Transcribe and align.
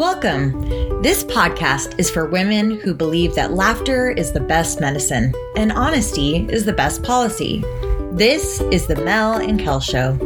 Welcome. 0.00 1.02
This 1.02 1.24
podcast 1.24 1.98
is 1.98 2.08
for 2.08 2.24
women 2.24 2.80
who 2.80 2.94
believe 2.94 3.34
that 3.34 3.52
laughter 3.52 4.10
is 4.10 4.32
the 4.32 4.40
best 4.40 4.80
medicine 4.80 5.34
and 5.56 5.70
honesty 5.70 6.46
is 6.48 6.64
the 6.64 6.72
best 6.72 7.02
policy. 7.02 7.62
This 8.10 8.62
is 8.72 8.86
the 8.86 8.96
Mel 8.96 9.34
and 9.34 9.60
Kel 9.60 9.78
Show. 9.78 10.16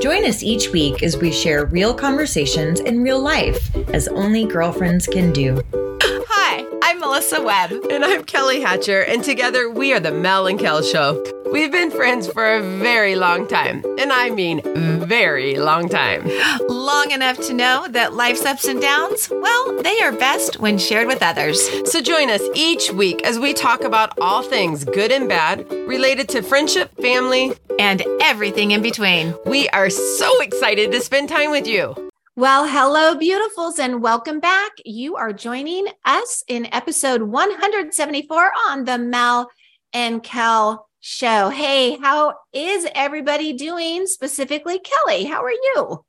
Join 0.00 0.24
us 0.24 0.42
each 0.42 0.70
week 0.70 1.02
as 1.02 1.18
we 1.18 1.30
share 1.30 1.66
real 1.66 1.92
conversations 1.92 2.80
in 2.80 3.02
real 3.02 3.20
life, 3.20 3.76
as 3.88 4.08
only 4.08 4.46
girlfriends 4.46 5.06
can 5.06 5.30
do. 5.30 5.60
Hi, 5.74 6.66
I'm 6.82 6.98
Melissa 6.98 7.42
Webb. 7.42 7.72
And 7.90 8.06
I'm 8.06 8.24
Kelly 8.24 8.62
Hatcher, 8.62 9.02
and 9.02 9.22
together 9.22 9.68
we 9.68 9.92
are 9.92 10.00
the 10.00 10.10
Mel 10.10 10.46
and 10.46 10.58
Kel 10.58 10.80
Show. 10.80 11.22
We've 11.50 11.72
been 11.72 11.90
friends 11.90 12.30
for 12.30 12.56
a 12.56 12.62
very 12.62 13.14
long 13.14 13.48
time, 13.48 13.82
and 13.98 14.12
I 14.12 14.28
mean 14.28 14.60
very 15.06 15.56
long 15.56 15.88
time. 15.88 16.28
Long 16.68 17.10
enough 17.10 17.38
to 17.46 17.54
know 17.54 17.86
that 17.88 18.12
life's 18.12 18.44
ups 18.44 18.66
and 18.66 18.80
downs, 18.80 19.30
well, 19.30 19.82
they 19.82 19.98
are 20.00 20.12
best 20.12 20.60
when 20.60 20.76
shared 20.76 21.06
with 21.06 21.22
others. 21.22 21.58
So 21.90 22.02
join 22.02 22.28
us 22.28 22.42
each 22.54 22.92
week 22.92 23.24
as 23.24 23.38
we 23.38 23.54
talk 23.54 23.82
about 23.82 24.18
all 24.20 24.42
things 24.42 24.84
good 24.84 25.10
and 25.10 25.28
bad 25.28 25.70
related 25.70 26.28
to 26.30 26.42
friendship, 26.42 26.94
family, 26.96 27.54
and 27.78 28.04
everything 28.20 28.72
in 28.72 28.82
between. 28.82 29.34
We 29.46 29.68
are 29.70 29.88
so 29.88 30.40
excited 30.42 30.92
to 30.92 31.00
spend 31.00 31.30
time 31.30 31.50
with 31.50 31.66
you. 31.66 32.10
Well, 32.36 32.68
hello, 32.68 33.16
beautifuls, 33.16 33.78
and 33.78 34.02
welcome 34.02 34.38
back. 34.38 34.72
You 34.84 35.16
are 35.16 35.32
joining 35.32 35.86
us 36.04 36.44
in 36.46 36.72
episode 36.72 37.22
174 37.22 38.52
on 38.68 38.84
the 38.84 38.98
Mel 38.98 39.50
and 39.94 40.22
Kel 40.22 40.87
show. 41.00 41.48
Hey, 41.48 41.96
how 41.96 42.34
is 42.52 42.86
everybody 42.94 43.52
doing? 43.52 44.06
Specifically, 44.06 44.80
Kelly, 44.80 45.24
how 45.24 45.42
are 45.42 45.50
you? 45.50 46.04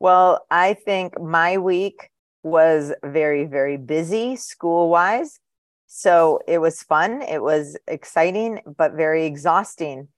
Well, 0.00 0.44
I 0.50 0.74
think 0.74 1.20
my 1.20 1.58
week 1.58 2.10
was 2.42 2.92
very, 3.02 3.44
very 3.44 3.76
busy 3.76 4.36
school 4.36 4.90
wise. 4.90 5.38
So 5.86 6.40
it 6.46 6.58
was 6.58 6.82
fun. 6.82 7.22
It 7.22 7.42
was 7.42 7.76
exciting, 7.86 8.60
but 8.76 8.92
very 8.92 9.26
exhausting. 9.26 10.08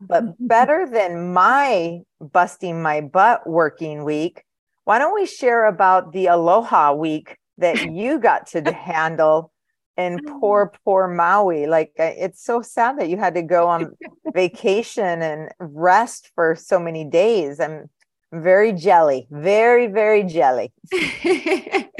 But 0.00 0.24
better 0.38 0.88
than 0.90 1.32
my 1.32 2.00
busting 2.20 2.82
my 2.82 3.00
butt 3.00 3.46
working 3.46 4.04
week, 4.04 4.44
why 4.84 4.98
don't 4.98 5.14
we 5.14 5.26
share 5.26 5.66
about 5.66 6.12
the 6.12 6.26
Aloha 6.26 6.94
week 6.94 7.36
that 7.58 7.90
you 7.92 8.18
got 8.18 8.46
to 8.48 8.72
handle 8.72 9.52
in 9.96 10.18
poor, 10.40 10.72
poor 10.84 11.08
Maui? 11.08 11.66
Like, 11.66 11.92
it's 11.96 12.42
so 12.42 12.62
sad 12.62 12.98
that 12.98 13.08
you 13.08 13.16
had 13.16 13.34
to 13.34 13.42
go 13.42 13.68
on 13.68 13.96
vacation 14.34 15.22
and 15.22 15.50
rest 15.58 16.30
for 16.34 16.56
so 16.56 16.78
many 16.78 17.04
days. 17.04 17.60
I'm 17.60 17.88
very 18.32 18.72
jelly, 18.72 19.26
very, 19.30 19.86
very 19.86 20.24
jelly. 20.24 20.72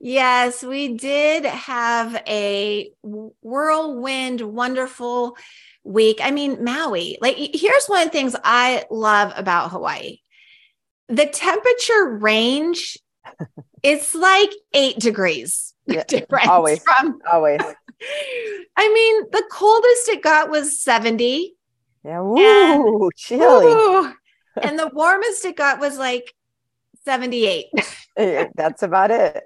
yes, 0.00 0.62
we 0.62 0.94
did 0.96 1.44
have 1.44 2.22
a 2.26 2.90
whirlwind, 3.02 4.40
wonderful 4.40 5.36
week. 5.84 6.18
I 6.22 6.30
mean, 6.30 6.64
Maui, 6.64 7.18
like, 7.20 7.36
here's 7.36 7.86
one 7.86 8.00
of 8.00 8.06
the 8.06 8.18
things 8.18 8.34
I 8.42 8.84
love 8.90 9.32
about 9.36 9.70
Hawaii 9.70 10.18
the 11.08 11.26
temperature 11.26 12.18
range, 12.20 12.98
it's 13.86 14.14
like 14.14 14.50
eight 14.74 14.98
degrees 14.98 15.74
Yeah, 15.86 16.02
difference 16.08 16.48
always, 16.48 16.82
from 16.82 17.18
always. 17.32 17.60
I 18.76 18.92
mean, 18.92 19.30
the 19.30 19.44
coldest 19.50 20.08
it 20.08 20.22
got 20.22 20.50
was 20.50 20.80
70. 20.80 21.54
Yeah, 22.04 22.20
ooh, 22.20 23.10
chilly. 23.16 23.66
Ooh. 23.66 24.12
and 24.60 24.78
the 24.82 24.90
warmest 24.92 25.44
it 25.44 25.56
got 25.56 25.78
was 25.80 25.98
like 25.98 26.34
78. 27.04 27.66
Eh, 28.16 28.46
That's 28.54 28.82
about 28.82 29.10
it. 29.10 29.44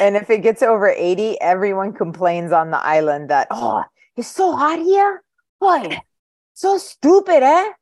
And 0.00 0.16
if 0.16 0.30
it 0.30 0.42
gets 0.42 0.62
over 0.62 0.88
80, 0.88 1.40
everyone 1.40 1.92
complains 1.92 2.52
on 2.52 2.70
the 2.70 2.78
island 2.78 3.30
that, 3.30 3.48
oh, 3.50 3.84
it's 4.16 4.28
so 4.28 4.56
hot 4.56 4.78
here. 4.80 5.22
Boy, 5.60 5.98
so 6.54 6.78
stupid, 6.78 7.42
eh? 7.42 7.72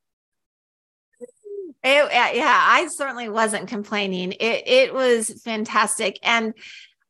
It- 1.84 2.36
yeah, 2.36 2.64
I 2.68 2.86
certainly 2.88 3.28
wasn't 3.28 3.68
complaining. 3.68 4.32
It 4.32 4.62
it 4.66 4.94
was 4.94 5.40
fantastic. 5.42 6.18
And 6.22 6.54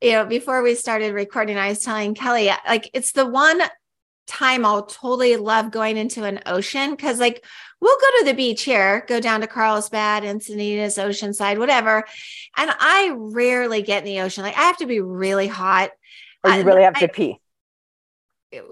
you 0.01 0.13
know, 0.13 0.25
before 0.25 0.63
we 0.63 0.75
started 0.75 1.15
recording, 1.15 1.57
I 1.59 1.69
was 1.69 1.81
telling 1.85 2.15
Kelly, 2.15 2.51
uh, 2.51 2.57
like 2.67 2.91
it's 2.93 3.13
the 3.13 3.27
one 3.27 3.61
time 4.27 4.65
I'll 4.65 4.87
totally 4.87 5.37
love 5.37 5.71
going 5.73 5.97
into 5.97 6.25
an 6.25 6.41
ocean 6.47 6.93
because 6.93 7.19
like 7.21 7.45
we'll 7.81 7.97
go 8.01 8.07
to 8.21 8.25
the 8.27 8.35
beach 8.35 8.63
here, 8.63 9.05
go 9.09 9.21
down 9.21 9.41
to 9.43 9.47
Carlsbad, 9.47 10.23
Encinitas, 10.23 10.97
Oceanside, 10.97 11.59
whatever. 11.59 12.05
And 12.57 12.71
I 12.79 13.13
rarely 13.17 13.83
get 13.83 13.99
in 13.99 14.05
the 14.07 14.21
ocean. 14.21 14.43
Like 14.45 14.57
I 14.57 14.63
have 14.63 14.79
to 14.79 14.87
be 14.87 15.01
really 15.01 15.49
hot. 15.49 15.91
Or 16.45 16.51
you 16.51 16.57
uh, 16.57 16.59
I- 16.61 16.63
really 16.63 16.83
have 16.83 16.97
I- 16.97 17.01
to 17.01 17.09
pee. 17.09 17.39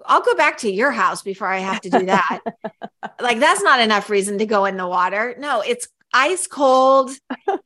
I'll 0.07 0.23
go 0.23 0.35
back 0.35 0.59
to 0.59 0.71
your 0.71 0.91
house 0.91 1.23
before 1.23 1.47
I 1.49 1.59
have 1.59 1.81
to 1.83 1.91
do 1.91 2.07
that. 2.07 2.41
like 3.21 3.39
that's 3.41 3.63
not 3.63 3.81
enough 3.81 4.11
reason 4.11 4.39
to 4.39 4.47
go 4.47 4.65
in 4.67 4.77
the 4.77 4.87
water. 4.87 5.35
No, 5.39 5.61
it's 5.63 5.89
ice 6.13 6.47
cold. 6.47 7.11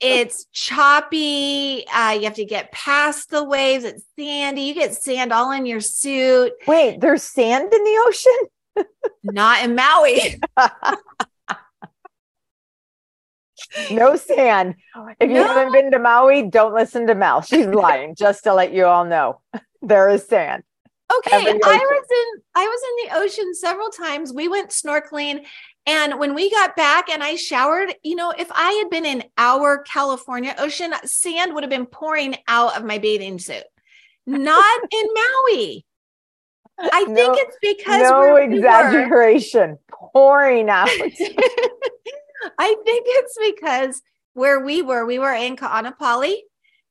it's 0.01 0.47
choppy. 0.53 1.85
Uh, 1.89 2.13
you 2.13 2.25
have 2.25 2.35
to 2.35 2.45
get 2.45 2.71
past 2.73 3.31
the 3.31 3.43
waves. 3.43 3.85
It's 3.85 4.05
sandy. 4.19 4.63
You 4.63 4.75
get 4.75 4.95
sand 4.95 5.33
all 5.33 5.51
in 5.53 5.67
your 5.67 5.81
suit. 5.81 6.53
Wait, 6.67 7.01
there's 7.01 7.23
sand 7.23 7.73
in 7.73 7.85
the 7.85 8.05
ocean? 8.07 8.87
Not 9.25 9.65
in 9.65 9.75
Maui. 9.75 10.41
No 13.91 14.17
sand. 14.17 14.75
If 15.21 15.29
you 15.31 15.37
No. 15.37 15.47
haven't 15.47 15.73
been 15.73 15.91
to 15.93 15.99
Maui, 15.99 16.43
don't 16.49 16.75
listen 16.75 17.07
to 17.07 17.15
Mel. 17.15 17.41
She's 17.41 17.67
lying, 17.67 18.15
just 18.15 18.45
to 18.45 18.55
let 18.55 18.73
you 18.73 18.85
all 18.85 19.05
know. 19.05 19.41
There 19.81 20.09
is 20.09 20.27
sand. 20.27 20.65
Okay, 21.19 21.47
I 21.47 21.51
was 21.51 22.07
in 22.11 22.43
I 22.55 22.65
was 22.65 22.81
in 22.83 23.09
the 23.09 23.25
ocean 23.25 23.55
several 23.55 23.91
times. 23.91 24.33
We 24.33 24.49
went 24.49 24.71
snorkeling 24.71 25.45
and 25.87 26.19
when 26.19 26.35
we 26.35 26.51
got 26.51 26.77
back 26.77 27.11
and 27.11 27.23
I 27.23 27.37
showered, 27.37 27.95
you 28.03 28.17
know, 28.17 28.33
if 28.37 28.51
I 28.53 28.73
had 28.73 28.89
been 28.89 29.05
in 29.05 29.25
our 29.37 29.79
California 29.79 30.55
ocean, 30.59 30.95
sand 31.05 31.55
would 31.55 31.63
have 31.63 31.71
been 31.71 31.87
pouring 31.87 32.37
out 32.49 32.77
of 32.77 32.85
my 32.85 32.99
bathing 32.99 33.39
suit. 33.39 33.65
Not 34.27 34.81
in 34.91 35.09
Maui. 35.15 35.85
I 36.79 37.05
think 37.05 37.17
No- 37.17 37.35
it's 37.37 37.57
because 37.61 38.11
No 38.11 38.19
where 38.19 38.49
we 38.49 38.57
exaggeration. 38.57 39.79
Pouring 39.91 40.71
out. 40.71 40.89
I 42.59 42.75
think 42.85 43.07
it's 43.07 43.39
because 43.41 44.03
where 44.33 44.61
we 44.61 44.83
were, 44.83 45.07
we 45.07 45.19
were 45.19 45.33
in 45.33 45.57
Ka'anapali. 45.57 46.39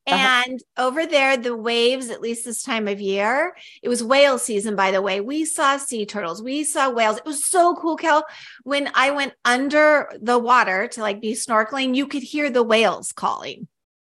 Uh-huh. 0.06 0.42
And 0.46 0.60
over 0.76 1.06
there, 1.06 1.36
the 1.38 1.56
waves, 1.56 2.10
at 2.10 2.20
least 2.20 2.44
this 2.44 2.62
time 2.62 2.88
of 2.88 3.00
year, 3.00 3.54
it 3.82 3.88
was 3.88 4.04
whale 4.04 4.38
season, 4.38 4.76
by 4.76 4.90
the 4.90 5.00
way. 5.00 5.20
We 5.22 5.46
saw 5.46 5.78
sea 5.78 6.04
turtles, 6.04 6.42
we 6.42 6.62
saw 6.64 6.90
whales. 6.90 7.16
It 7.18 7.24
was 7.24 7.46
so 7.46 7.74
cool, 7.76 7.96
Kel. 7.96 8.24
When 8.64 8.90
I 8.94 9.12
went 9.12 9.32
under 9.44 10.10
the 10.20 10.38
water 10.38 10.88
to 10.88 11.00
like 11.00 11.22
be 11.22 11.32
snorkeling, 11.32 11.94
you 11.94 12.06
could 12.06 12.22
hear 12.22 12.50
the 12.50 12.62
whales 12.62 13.12
calling. 13.12 13.66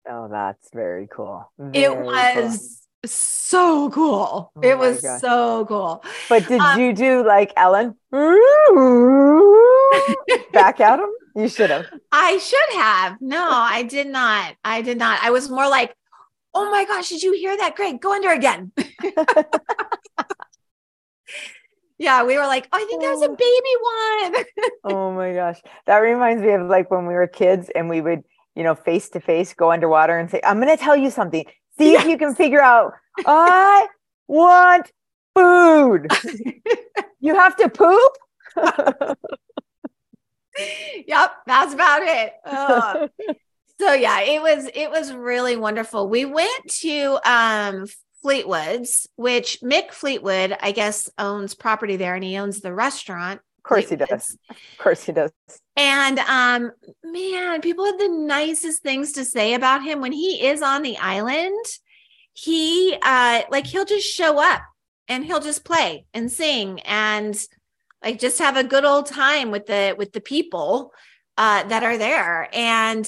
Oh, 0.09 0.29
that's 0.31 0.69
very 0.73 1.09
cool. 1.15 1.51
It 1.59 1.73
Very 1.89 1.95
cool. 1.95 2.07
was 2.07 2.79
so 3.05 3.91
cool. 3.91 4.53
Oh 4.57 4.61
it 4.63 4.79
was 4.79 5.01
so 5.21 5.65
cool. 5.67 6.03
But 6.29 6.47
did 6.49 6.61
Um, 6.61 6.81
you 6.81 6.93
do 6.93 7.25
like 7.27 7.53
Ellen? 7.57 7.97
Back 10.53 10.81
at 10.81 10.99
him? 11.01 11.09
You 11.35 11.49
should 11.49 11.71
have. 11.71 11.87
I 12.11 12.39
should 12.39 12.75
have. 12.75 13.17
No, 13.21 13.49
I 13.51 13.83
did 13.85 14.07
not. 14.07 14.55
I 14.65 14.83
did 14.83 14.99
not. 14.99 15.19
I 15.23 15.31
was 15.31 15.49
more 15.49 15.69
like, 15.69 15.95
oh 16.55 16.71
my 16.71 16.85
gosh, 16.85 17.09
did 17.09 17.23
you 17.23 17.33
hear 17.33 17.57
that? 17.57 17.75
Great, 17.77 18.01
go 18.01 18.13
under 18.13 18.31
again. 18.31 18.73
yeah, 21.99 22.25
we 22.25 22.37
were 22.37 22.47
like, 22.47 22.69
oh, 22.73 22.77
I 22.77 22.85
think 22.85 23.03
that 23.03 23.13
was 23.13 23.23
a 23.23 23.31
oh. 23.31 23.37
baby 23.37 23.75
one. 23.83 24.45
Oh 24.85 25.13
my 25.13 25.33
gosh. 25.33 25.61
That 25.87 25.99
reminds 25.99 26.43
me 26.43 26.51
of 26.53 26.67
like 26.69 26.91
when 26.91 27.07
we 27.07 27.15
were 27.15 27.29
kids 27.29 27.71
and 27.75 27.89
we 27.89 28.01
would, 28.01 28.25
you 28.57 28.65
know, 28.65 28.75
face 28.75 29.09
to 29.11 29.21
face 29.21 29.55
go 29.55 29.71
underwater 29.71 30.19
and 30.19 30.29
say, 30.29 30.41
I'm 30.45 30.61
going 30.61 30.77
to 30.77 30.83
tell 30.83 30.97
you 30.97 31.11
something. 31.11 31.45
See 31.79 31.95
if 31.95 32.05
you 32.05 32.19
can 32.19 32.35
figure 32.35 32.61
out, 32.61 32.93
I 33.25 33.87
want 34.27 34.91
food. 35.35 36.09
you 37.21 37.35
have 37.35 37.57
to 37.57 37.69
poop? 37.69 38.13
Yep, 41.07 41.33
that's 41.47 41.75
about 41.75 42.03
it. 42.03 43.09
So 43.81 43.93
yeah, 43.95 44.21
it 44.21 44.41
was 44.41 44.71
it 44.75 44.93
was 44.93 45.13
really 45.13 45.57
wonderful. 45.57 46.09
We 46.09 46.25
went 46.25 46.69
to 46.83 47.19
um 47.29 47.87
Fleetwood's, 48.23 49.09
which 49.17 49.59
Mick 49.61 49.91
Fleetwood, 49.91 50.57
I 50.61 50.71
guess, 50.71 51.11
owns 51.19 51.57
property 51.57 51.97
there 51.97 52.15
and 52.15 52.23
he 52.23 52.39
owns 52.39 52.61
the 52.61 52.73
restaurant. 52.73 53.41
Of 53.59 53.63
course 53.65 53.89
he 53.89 53.97
does. 53.97 54.37
Of 54.49 54.57
course 54.79 55.05
he 55.05 55.13
does. 55.13 55.33
And 55.75 56.21
um, 56.21 56.71
man, 57.03 57.61
people 57.61 57.85
have 57.87 57.99
the 57.99 58.09
nicest 58.09 58.83
things 58.83 59.13
to 59.13 59.25
say 59.25 59.55
about 59.55 59.83
him 59.83 60.01
when 60.01 60.13
he 60.13 60.47
is 60.47 60.63
on 60.63 60.83
the 60.83 60.99
island. 60.99 61.65
He 62.35 62.97
uh 63.03 63.43
like 63.51 63.67
he'll 63.67 63.85
just 63.85 64.07
show 64.07 64.41
up 64.41 64.63
and 65.09 65.25
he'll 65.25 65.41
just 65.41 65.65
play 65.65 66.07
and 66.15 66.31
sing 66.31 66.79
and 66.81 67.37
like 68.05 68.19
just 68.19 68.39
have 68.39 68.57
a 68.57 68.65
good 68.65 68.85
old 68.85 69.07
time 69.07 69.51
with 69.51 69.67
the 69.67 69.95
with 69.97 70.13
the 70.13 70.21
people 70.21 70.93
uh 71.39 71.63
that 71.65 71.83
are 71.83 71.99
there. 71.99 72.49
And 72.53 73.07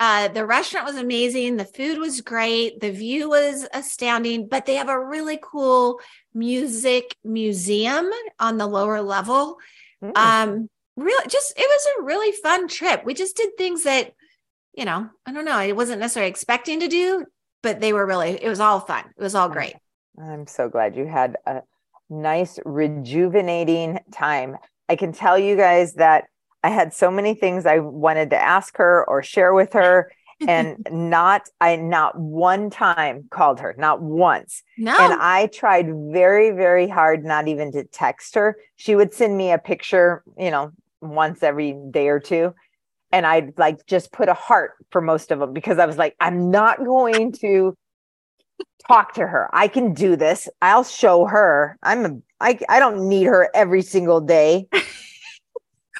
Uh, 0.00 0.28
the 0.28 0.46
restaurant 0.46 0.86
was 0.86 0.96
amazing. 0.96 1.56
The 1.56 1.72
food 1.78 1.98
was 1.98 2.20
great. 2.20 2.78
The 2.78 2.92
view 2.92 3.30
was 3.30 3.66
astounding, 3.72 4.46
but 4.46 4.64
they 4.64 4.76
have 4.76 4.88
a 4.88 5.04
really 5.14 5.40
cool 5.42 5.98
music 6.32 7.16
museum 7.24 8.06
on 8.38 8.58
the 8.58 8.66
lower 8.68 9.02
level. 9.02 9.58
Mm. 10.00 10.16
Um, 10.16 10.70
really, 10.94 11.26
just 11.26 11.52
it 11.56 11.68
was 11.74 11.84
a 11.86 12.02
really 12.04 12.30
fun 12.30 12.68
trip. 12.68 13.02
We 13.04 13.14
just 13.14 13.36
did 13.36 13.56
things 13.56 13.82
that, 13.82 14.14
you 14.72 14.84
know, 14.84 15.10
I 15.26 15.32
don't 15.32 15.44
know, 15.44 15.58
I 15.58 15.72
wasn't 15.72 15.98
necessarily 16.00 16.30
expecting 16.30 16.78
to 16.80 16.88
do, 16.88 17.26
but 17.62 17.80
they 17.80 17.92
were 17.92 18.06
really, 18.06 18.38
it 18.40 18.48
was 18.48 18.60
all 18.60 18.78
fun. 18.78 19.04
It 19.18 19.22
was 19.22 19.34
all 19.34 19.48
great. 19.48 19.74
I'm 20.14 20.46
so 20.46 20.68
glad 20.68 20.94
you 20.94 21.06
had 21.06 21.38
a 21.44 21.62
nice, 22.10 22.58
rejuvenating 22.64 24.00
time. 24.12 24.56
I 24.88 24.96
can 24.96 25.12
tell 25.12 25.38
you 25.38 25.56
guys 25.56 25.94
that 25.94 26.24
I 26.62 26.70
had 26.70 26.92
so 26.92 27.10
many 27.10 27.34
things 27.34 27.66
I 27.66 27.78
wanted 27.78 28.30
to 28.30 28.36
ask 28.36 28.76
her 28.78 29.04
or 29.08 29.22
share 29.22 29.54
with 29.54 29.72
her. 29.74 30.10
and 30.46 30.86
not 30.92 31.48
I 31.60 31.74
not 31.76 32.16
one 32.18 32.70
time 32.70 33.26
called 33.30 33.58
her, 33.58 33.74
not 33.76 34.00
once. 34.00 34.62
No. 34.76 34.96
And 34.96 35.20
I 35.20 35.48
tried 35.48 35.88
very, 36.12 36.52
very 36.52 36.86
hard 36.86 37.24
not 37.24 37.48
even 37.48 37.72
to 37.72 37.84
text 37.84 38.36
her. 38.36 38.56
She 38.76 38.94
would 38.94 39.12
send 39.12 39.36
me 39.36 39.50
a 39.50 39.58
picture, 39.58 40.22
you 40.38 40.52
know, 40.52 40.70
once 41.00 41.42
every 41.42 41.76
day 41.90 42.08
or 42.08 42.20
two. 42.20 42.54
And 43.10 43.26
I'd 43.26 43.58
like 43.58 43.84
just 43.86 44.12
put 44.12 44.28
a 44.28 44.34
heart 44.34 44.72
for 44.90 45.00
most 45.00 45.32
of 45.32 45.40
them 45.40 45.52
because 45.52 45.78
I 45.78 45.86
was 45.86 45.96
like, 45.96 46.14
I'm 46.20 46.50
not 46.50 46.78
going 46.78 47.32
to 47.40 47.74
talk 48.86 49.14
to 49.14 49.26
her. 49.26 49.48
I 49.52 49.68
can 49.68 49.94
do 49.94 50.16
this. 50.16 50.48
I'll 50.62 50.84
show 50.84 51.26
her. 51.26 51.78
I'm 51.82 52.04
a 52.06 52.18
I 52.40 52.58
I 52.68 52.78
don't 52.78 53.08
need 53.08 53.24
her 53.24 53.50
every 53.54 53.82
single 53.82 54.20
day. 54.20 54.68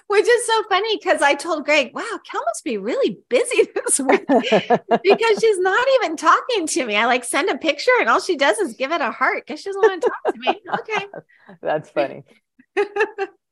Which 0.07 0.27
is 0.27 0.47
so 0.47 0.63
funny 0.71 0.97
because 0.97 1.21
I 1.21 1.35
told 1.35 1.67
Greg, 1.67 1.91
wow, 1.93 2.19
Kel 2.25 2.43
must 2.47 2.65
be 2.65 2.79
really 2.79 3.19
busy 3.29 3.69
this 3.75 4.01
week 4.01 4.27
because 4.29 5.39
she's 5.39 5.59
not 5.59 5.87
even 5.97 6.17
talking 6.17 6.67
to 6.67 6.87
me. 6.87 6.97
I 6.97 7.05
like 7.05 7.25
send 7.25 7.51
a 7.51 7.59
picture 7.59 7.91
and 8.01 8.09
all 8.09 8.19
she 8.19 8.35
does 8.35 8.57
is 8.59 8.75
give 8.75 8.91
it 8.91 9.03
a 9.03 9.11
heart 9.11 9.45
because 9.47 9.61
she 9.61 9.69
doesn't 9.69 9.83
want 9.83 10.03
to 10.03 10.09
talk 10.09 10.35
to 10.35 10.41
me. 10.41 10.61
Okay. 10.81 11.07
That's 11.61 11.91
funny. 11.91 12.23
yeah, 12.75 12.85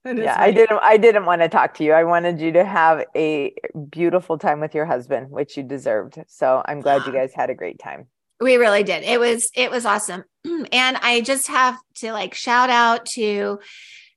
funny. 0.05 0.27
I 0.27 0.51
didn't 0.51 0.79
I 0.81 0.97
didn't 0.97 1.27
want 1.27 1.43
to 1.43 1.51
talk 1.51 1.75
to 1.75 1.85
you. 1.85 1.93
I 1.93 2.05
wanted 2.05 2.41
you 2.41 2.53
to 2.53 2.65
have 2.65 3.05
a 3.15 3.53
beautiful 3.91 4.39
time 4.39 4.61
with 4.61 4.75
your 4.75 4.87
husband, 4.87 5.31
which 5.31 5.59
you 5.59 5.63
deserved. 5.63 6.23
So 6.27 6.63
I'm 6.65 6.81
glad 6.81 7.05
you 7.05 7.13
guys 7.21 7.35
had 7.35 7.51
a 7.51 7.55
great 7.55 7.79
time. 7.79 8.07
We 8.41 8.57
really 8.57 8.83
did. 8.83 9.03
It 9.05 9.19
was 9.19 9.51
it 9.55 9.71
was 9.71 9.87
awesome. 9.87 10.25
And 10.73 10.97
I 10.97 11.21
just 11.23 11.49
have 11.49 11.79
to 11.97 12.13
like 12.13 12.35
shout 12.35 12.71
out 12.71 13.07
to 13.07 13.59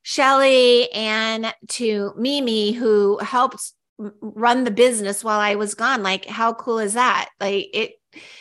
Shelly 0.02 0.90
and 0.92 1.52
to 1.70 2.12
Mimi, 2.16 2.72
who 2.72 3.18
helped 3.18 3.72
run 3.98 4.64
the 4.64 4.70
business 4.70 5.22
while 5.22 5.40
I 5.40 5.56
was 5.56 5.74
gone. 5.74 6.02
Like, 6.02 6.24
how 6.26 6.54
cool 6.54 6.78
is 6.78 6.94
that? 6.94 7.28
Like, 7.40 7.68
it 7.74 7.92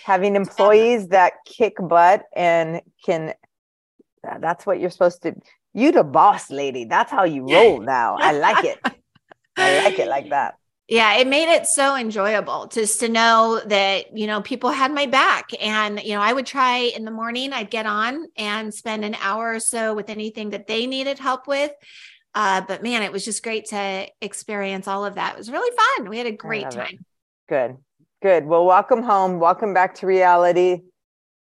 having 0.04 0.36
um, 0.36 0.44
employees 0.44 1.10
that 1.10 1.34
kick 1.46 1.76
butt 1.80 2.24
and 2.36 2.82
can, 3.06 3.34
that's 4.40 4.66
what 4.66 4.80
you're 4.80 4.90
supposed 4.90 5.22
to. 5.24 5.36
You 5.74 5.92
the 5.92 6.04
boss 6.04 6.50
lady. 6.50 6.86
That's 6.86 7.12
how 7.12 7.26
you 7.26 7.46
roll 7.52 7.80
now. 7.82 8.18
I 8.18 8.32
like 8.32 8.66
it. 8.66 8.80
I 9.58 9.84
like 9.84 10.00
it 10.00 10.08
like 10.08 10.30
that 10.30 10.59
yeah 10.90 11.18
it 11.18 11.28
made 11.28 11.48
it 11.54 11.68
so 11.68 11.96
enjoyable 11.96 12.68
just 12.68 13.00
to 13.00 13.08
know 13.08 13.62
that 13.68 14.18
you 14.18 14.28
know 14.28 14.42
people 14.42 14.72
had 14.72 14.92
my 14.94 15.06
back 15.06 15.50
and 15.62 16.02
you 16.02 16.14
know 16.14 16.22
i 16.22 16.34
would 16.34 16.46
try 16.46 16.78
in 16.78 17.06
the 17.06 17.12
morning 17.12 17.54
i'd 17.54 17.70
get 17.70 17.86
on 17.86 18.26
and 18.36 18.74
spend 18.74 19.06
an 19.06 19.16
hour 19.22 19.54
or 19.54 19.60
so 19.60 19.94
with 19.94 20.10
anything 20.10 20.50
that 20.50 20.68
they 20.68 20.86
needed 20.86 21.20
help 21.20 21.48
with. 21.48 21.72
Uh, 22.36 22.62
but 22.68 22.84
man 22.84 23.02
it 23.02 23.12
was 23.12 23.26
just 23.26 23.44
great 23.44 23.66
to 23.66 24.08
experience 24.22 24.88
all 24.88 25.04
of 25.04 25.16
that. 25.16 25.34
It 25.34 25.38
was 25.38 25.50
really 25.50 25.76
fun. 25.76 26.10
We 26.10 26.18
had 26.18 26.28
a 26.28 26.32
great 26.32 26.70
time 26.70 26.94
it. 26.94 27.06
good 27.48 27.78
good. 28.22 28.46
Well 28.46 28.66
welcome 28.66 29.02
home. 29.02 29.40
Welcome 29.40 29.74
back 29.74 29.96
to 29.96 30.08
reality. 30.08 30.82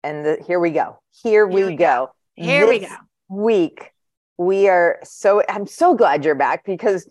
And 0.03 0.25
the, 0.25 0.43
here 0.47 0.59
we 0.59 0.71
go. 0.71 0.99
Here, 1.23 1.31
here 1.31 1.47
we, 1.47 1.65
we, 1.65 1.75
go, 1.75 2.11
go. 2.37 2.43
here 2.43 2.65
this 2.65 2.69
we 2.69 2.87
go. 2.87 2.95
week 3.29 3.91
we 4.37 4.69
are 4.69 4.99
so 5.03 5.41
i'm 5.49 5.65
so 5.65 5.95
glad 5.95 6.23
you're 6.23 6.35
back 6.35 6.63
because 6.63 7.07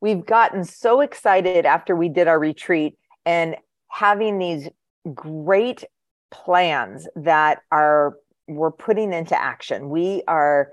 we've 0.00 0.24
gotten 0.24 0.64
so 0.64 1.00
excited 1.00 1.66
after 1.66 1.96
we 1.96 2.08
did 2.08 2.28
our 2.28 2.38
retreat 2.38 2.94
and 3.24 3.56
having 3.88 4.38
these 4.38 4.68
great 5.14 5.84
plans 6.30 7.08
that 7.16 7.62
are 7.70 8.16
we're 8.48 8.70
putting 8.70 9.12
into 9.12 9.40
action. 9.40 9.88
We 9.88 10.22
are 10.28 10.70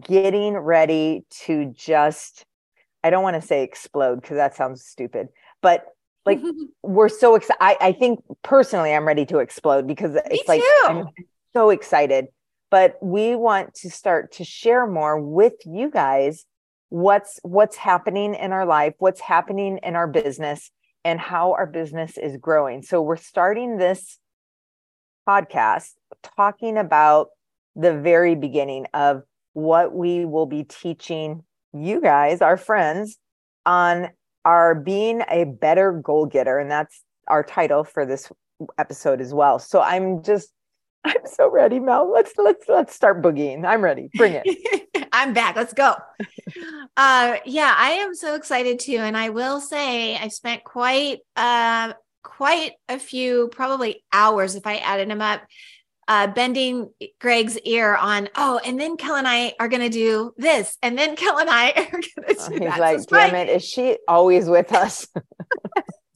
getting 0.00 0.56
ready 0.56 1.24
to 1.44 1.72
just 1.76 2.44
I 3.04 3.10
don't 3.10 3.22
want 3.22 3.40
to 3.40 3.46
say 3.46 3.62
explode 3.62 4.20
because 4.20 4.36
that 4.36 4.56
sounds 4.56 4.84
stupid, 4.84 5.28
but 5.62 5.86
like 6.24 6.40
we're 6.82 7.08
so 7.08 7.34
excited. 7.34 7.58
I, 7.60 7.76
I 7.80 7.92
think 7.92 8.20
personally 8.42 8.92
I'm 8.92 9.06
ready 9.06 9.26
to 9.26 9.38
explode 9.38 9.86
because 9.86 10.14
Me 10.14 10.20
it's 10.26 10.48
like 10.48 10.60
too. 10.60 10.84
I'm 10.86 11.04
so 11.54 11.70
excited. 11.70 12.26
But 12.68 12.98
we 13.00 13.36
want 13.36 13.74
to 13.76 13.90
start 13.90 14.32
to 14.32 14.44
share 14.44 14.88
more 14.88 15.20
with 15.20 15.54
you 15.64 15.88
guys 15.88 16.44
what's 16.88 17.40
what's 17.42 17.76
happening 17.76 18.34
in 18.34 18.52
our 18.52 18.64
life 18.64 18.94
what's 18.98 19.20
happening 19.20 19.78
in 19.82 19.96
our 19.96 20.06
business 20.06 20.70
and 21.06 21.20
how 21.20 21.52
our 21.52 21.68
business 21.68 22.18
is 22.18 22.36
growing. 22.36 22.82
So 22.82 23.00
we're 23.00 23.14
starting 23.14 23.78
this 23.78 24.18
podcast 25.26 25.92
talking 26.36 26.76
about 26.76 27.28
the 27.76 27.96
very 27.96 28.34
beginning 28.34 28.86
of 28.92 29.22
what 29.52 29.94
we 29.94 30.24
will 30.24 30.46
be 30.46 30.64
teaching 30.64 31.44
you 31.72 32.00
guys 32.00 32.42
our 32.42 32.56
friends 32.56 33.18
on 33.64 34.08
our 34.44 34.74
being 34.74 35.22
a 35.30 35.44
better 35.44 35.92
goal 35.92 36.26
getter. 36.26 36.58
And 36.58 36.68
that's 36.68 37.04
our 37.28 37.44
title 37.44 37.84
for 37.84 38.04
this 38.04 38.28
episode 38.76 39.20
as 39.20 39.32
well. 39.32 39.60
So 39.60 39.80
i'm 39.80 40.24
just 40.24 40.50
i'm 41.16 41.26
so 41.26 41.50
ready 41.50 41.80
mel 41.80 42.10
let's 42.12 42.32
let's 42.36 42.68
let's 42.68 42.94
start 42.94 43.22
boogieing 43.22 43.64
i'm 43.64 43.82
ready 43.82 44.10
bring 44.14 44.32
it 44.34 44.46
I'm 45.16 45.32
back. 45.32 45.56
Let's 45.56 45.72
go. 45.72 45.94
Uh, 46.98 47.36
yeah, 47.44 47.74
I 47.76 47.90
am 47.90 48.14
so 48.14 48.36
excited 48.36 48.78
too. 48.78 48.96
And 48.96 49.18
I 49.18 49.28
will 49.28 49.60
say 49.60 50.16
I 50.16 50.28
spent 50.28 50.64
quite 50.64 51.18
uh, 51.36 51.92
quite 52.22 52.72
a 52.88 52.98
few, 52.98 53.48
probably 53.48 54.02
hours 54.14 54.54
if 54.54 54.66
I 54.66 54.76
added 54.76 55.10
them 55.10 55.20
up, 55.20 55.42
uh, 56.08 56.28
bending 56.28 56.90
Greg's 57.20 57.58
ear 57.58 57.94
on, 57.96 58.30
oh, 58.34 58.60
and 58.64 58.80
then 58.80 58.96
Kel 58.96 59.16
and 59.16 59.28
I 59.28 59.52
are 59.60 59.68
going 59.68 59.82
to 59.82 59.90
do 59.90 60.32
this. 60.38 60.78
And 60.82 60.96
then 60.96 61.16
Kel 61.16 61.38
and 61.38 61.50
I 61.50 61.72
are 61.72 61.90
going 61.90 62.02
to 62.02 62.08
do 62.08 62.34
oh, 62.38 62.50
He's 62.50 62.60
that. 62.60 62.80
like, 62.80 63.00
so 63.00 63.06
damn 63.10 63.34
it, 63.34 63.50
is 63.50 63.62
she 63.62 63.98
always 64.08 64.48
with 64.48 64.72
us? 64.72 65.06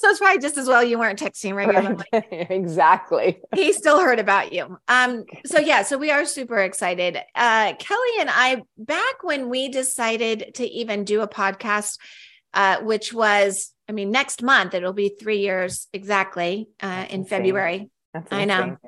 So 0.00 0.08
it's 0.08 0.18
probably 0.18 0.40
just 0.40 0.56
as 0.56 0.66
well 0.66 0.82
you 0.82 0.98
weren't 0.98 1.18
texting 1.18 1.54
regularly. 1.54 2.02
Right. 2.10 2.24
exactly. 2.50 3.42
He 3.54 3.74
still 3.74 4.00
heard 4.00 4.18
about 4.18 4.50
you. 4.50 4.78
Um, 4.88 5.24
so 5.44 5.58
yeah, 5.58 5.82
so 5.82 5.98
we 5.98 6.10
are 6.10 6.24
super 6.24 6.56
excited. 6.56 7.18
Uh, 7.34 7.74
Kelly 7.78 8.10
and 8.18 8.30
I, 8.32 8.62
back 8.78 9.22
when 9.22 9.50
we 9.50 9.68
decided 9.68 10.52
to 10.54 10.66
even 10.66 11.04
do 11.04 11.20
a 11.20 11.28
podcast, 11.28 11.98
uh, 12.54 12.78
which 12.80 13.12
was, 13.12 13.74
I 13.90 13.92
mean, 13.92 14.10
next 14.10 14.42
month, 14.42 14.72
it'll 14.72 14.94
be 14.94 15.10
three 15.10 15.40
years 15.40 15.86
exactly 15.92 16.70
uh, 16.82 17.04
in 17.10 17.26
February. 17.26 17.90
I 18.30 18.46
know. 18.46 18.78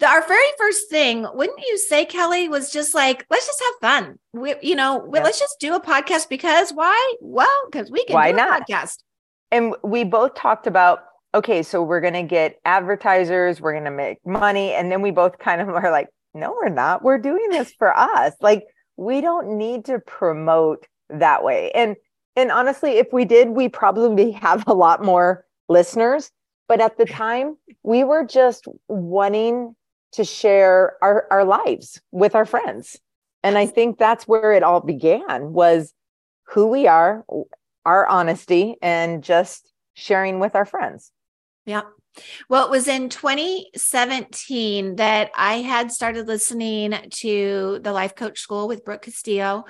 The, 0.00 0.08
our 0.08 0.26
very 0.26 0.42
first 0.58 0.90
thing, 0.90 1.24
wouldn't 1.32 1.60
you 1.60 1.78
say, 1.78 2.04
Kelly, 2.06 2.48
was 2.48 2.72
just 2.72 2.92
like, 2.92 3.24
let's 3.30 3.46
just 3.46 3.62
have 3.62 4.04
fun. 4.04 4.18
We, 4.32 4.56
you 4.62 4.74
know, 4.74 5.08
yeah. 5.14 5.22
let's 5.22 5.38
just 5.38 5.60
do 5.60 5.76
a 5.76 5.80
podcast 5.80 6.28
because 6.28 6.72
why? 6.72 7.14
Well, 7.20 7.68
because 7.70 7.88
we 7.88 8.04
can 8.04 8.14
why 8.14 8.32
do 8.32 8.38
a 8.38 8.38
not? 8.38 8.68
podcast 8.68 9.03
and 9.54 9.72
we 9.84 10.02
both 10.02 10.34
talked 10.34 10.66
about 10.66 11.04
okay 11.32 11.62
so 11.62 11.80
we're 11.80 12.00
going 12.00 12.14
to 12.14 12.22
get 12.22 12.58
advertisers 12.64 13.60
we're 13.60 13.72
going 13.72 13.84
to 13.84 13.90
make 13.90 14.18
money. 14.26 14.72
And 14.72 14.90
then 14.90 15.00
we 15.00 15.12
both 15.12 15.38
kind 15.38 15.60
of 15.60 15.68
are 15.82 15.90
like 15.90 16.08
no 16.34 16.50
we're 16.50 16.68
not. 16.68 17.02
We're 17.02 17.18
doing 17.18 17.48
this 17.50 17.72
for 17.78 17.96
us. 17.96 18.34
Like 18.40 18.64
we 18.96 19.20
don't 19.20 19.56
need 19.56 19.84
to 19.86 20.00
promote 20.00 20.86
that 21.08 21.44
way. 21.44 21.70
And 21.72 21.96
and 22.36 22.50
honestly 22.50 22.98
if 22.98 23.06
we 23.12 23.24
did 23.24 23.50
we 23.50 23.68
probably 23.68 24.30
have 24.46 24.64
a 24.66 24.74
lot 24.74 25.02
more 25.02 25.44
listeners. 25.68 26.30
But 26.66 26.80
at 26.80 26.98
the 26.98 27.06
time 27.06 27.56
we 27.82 28.02
were 28.02 28.24
just 28.24 28.66
wanting 28.88 29.76
to 30.12 30.24
share 30.24 30.94
our, 31.02 31.26
our 31.30 31.44
lives 31.44 32.00
with 32.10 32.34
our 32.34 32.46
friends. 32.46 32.98
And 33.44 33.56
i 33.56 33.66
think 33.66 33.98
that's 33.98 34.26
where 34.26 34.52
it 34.52 34.64
all 34.64 34.80
began 34.80 35.52
was 35.52 35.92
who 36.46 36.66
we 36.66 36.86
are 36.86 37.24
our 37.84 38.06
honesty 38.06 38.76
and 38.82 39.22
just 39.22 39.70
sharing 39.94 40.40
with 40.40 40.54
our 40.54 40.64
friends. 40.64 41.10
Yeah. 41.66 41.82
Well, 42.48 42.64
it 42.64 42.70
was 42.70 42.86
in 42.86 43.08
2017 43.08 44.96
that 44.96 45.30
I 45.34 45.56
had 45.56 45.90
started 45.90 46.28
listening 46.28 46.94
to 47.10 47.80
the 47.82 47.92
Life 47.92 48.14
Coach 48.14 48.38
School 48.40 48.68
with 48.68 48.84
Brooke 48.84 49.02
Castillo. 49.02 49.64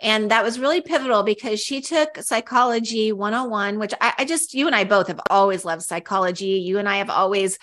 And 0.00 0.30
that 0.30 0.44
was 0.44 0.60
really 0.60 0.80
pivotal 0.80 1.22
because 1.22 1.60
she 1.60 1.80
took 1.80 2.18
Psychology 2.18 3.10
101, 3.10 3.78
which 3.78 3.94
I, 4.00 4.14
I 4.18 4.24
just, 4.24 4.54
you 4.54 4.66
and 4.66 4.76
I 4.76 4.84
both 4.84 5.08
have 5.08 5.20
always 5.28 5.64
loved 5.64 5.82
psychology. 5.82 6.60
You 6.60 6.78
and 6.78 6.88
I 6.88 6.98
have 6.98 7.10
always 7.10 7.58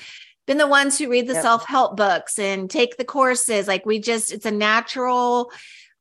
been 0.46 0.58
the 0.58 0.68
ones 0.68 0.98
who 0.98 1.10
read 1.10 1.28
the 1.28 1.34
yep. 1.34 1.44
self-help 1.44 1.96
books 1.96 2.38
and 2.38 2.70
take 2.70 2.98
the 2.98 3.06
courses. 3.06 3.68
Like 3.68 3.86
we 3.86 4.00
just, 4.00 4.34
it's 4.34 4.46
a 4.46 4.52
natural, 4.52 5.52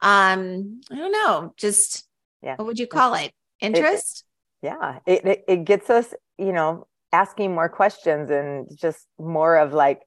um, 0.01 0.81
I 0.91 0.97
don't 0.97 1.13
know, 1.13 1.55
just 1.57 2.05
yeah. 2.43 2.57
what 2.57 2.67
would 2.67 2.79
you 2.79 2.87
call 2.87 3.15
it? 3.15 3.33
Interest 3.61 4.25
it, 4.63 4.67
yeah. 4.67 4.99
It, 5.07 5.25
it, 5.25 5.45
it 5.47 5.65
gets 5.65 5.91
us 5.91 6.15
you 6.39 6.53
know 6.53 6.87
asking 7.13 7.55
more 7.55 7.69
questions 7.69 8.31
and 8.31 8.67
just 8.77 9.07
more 9.19 9.57
of 9.57 9.73
like 9.73 10.03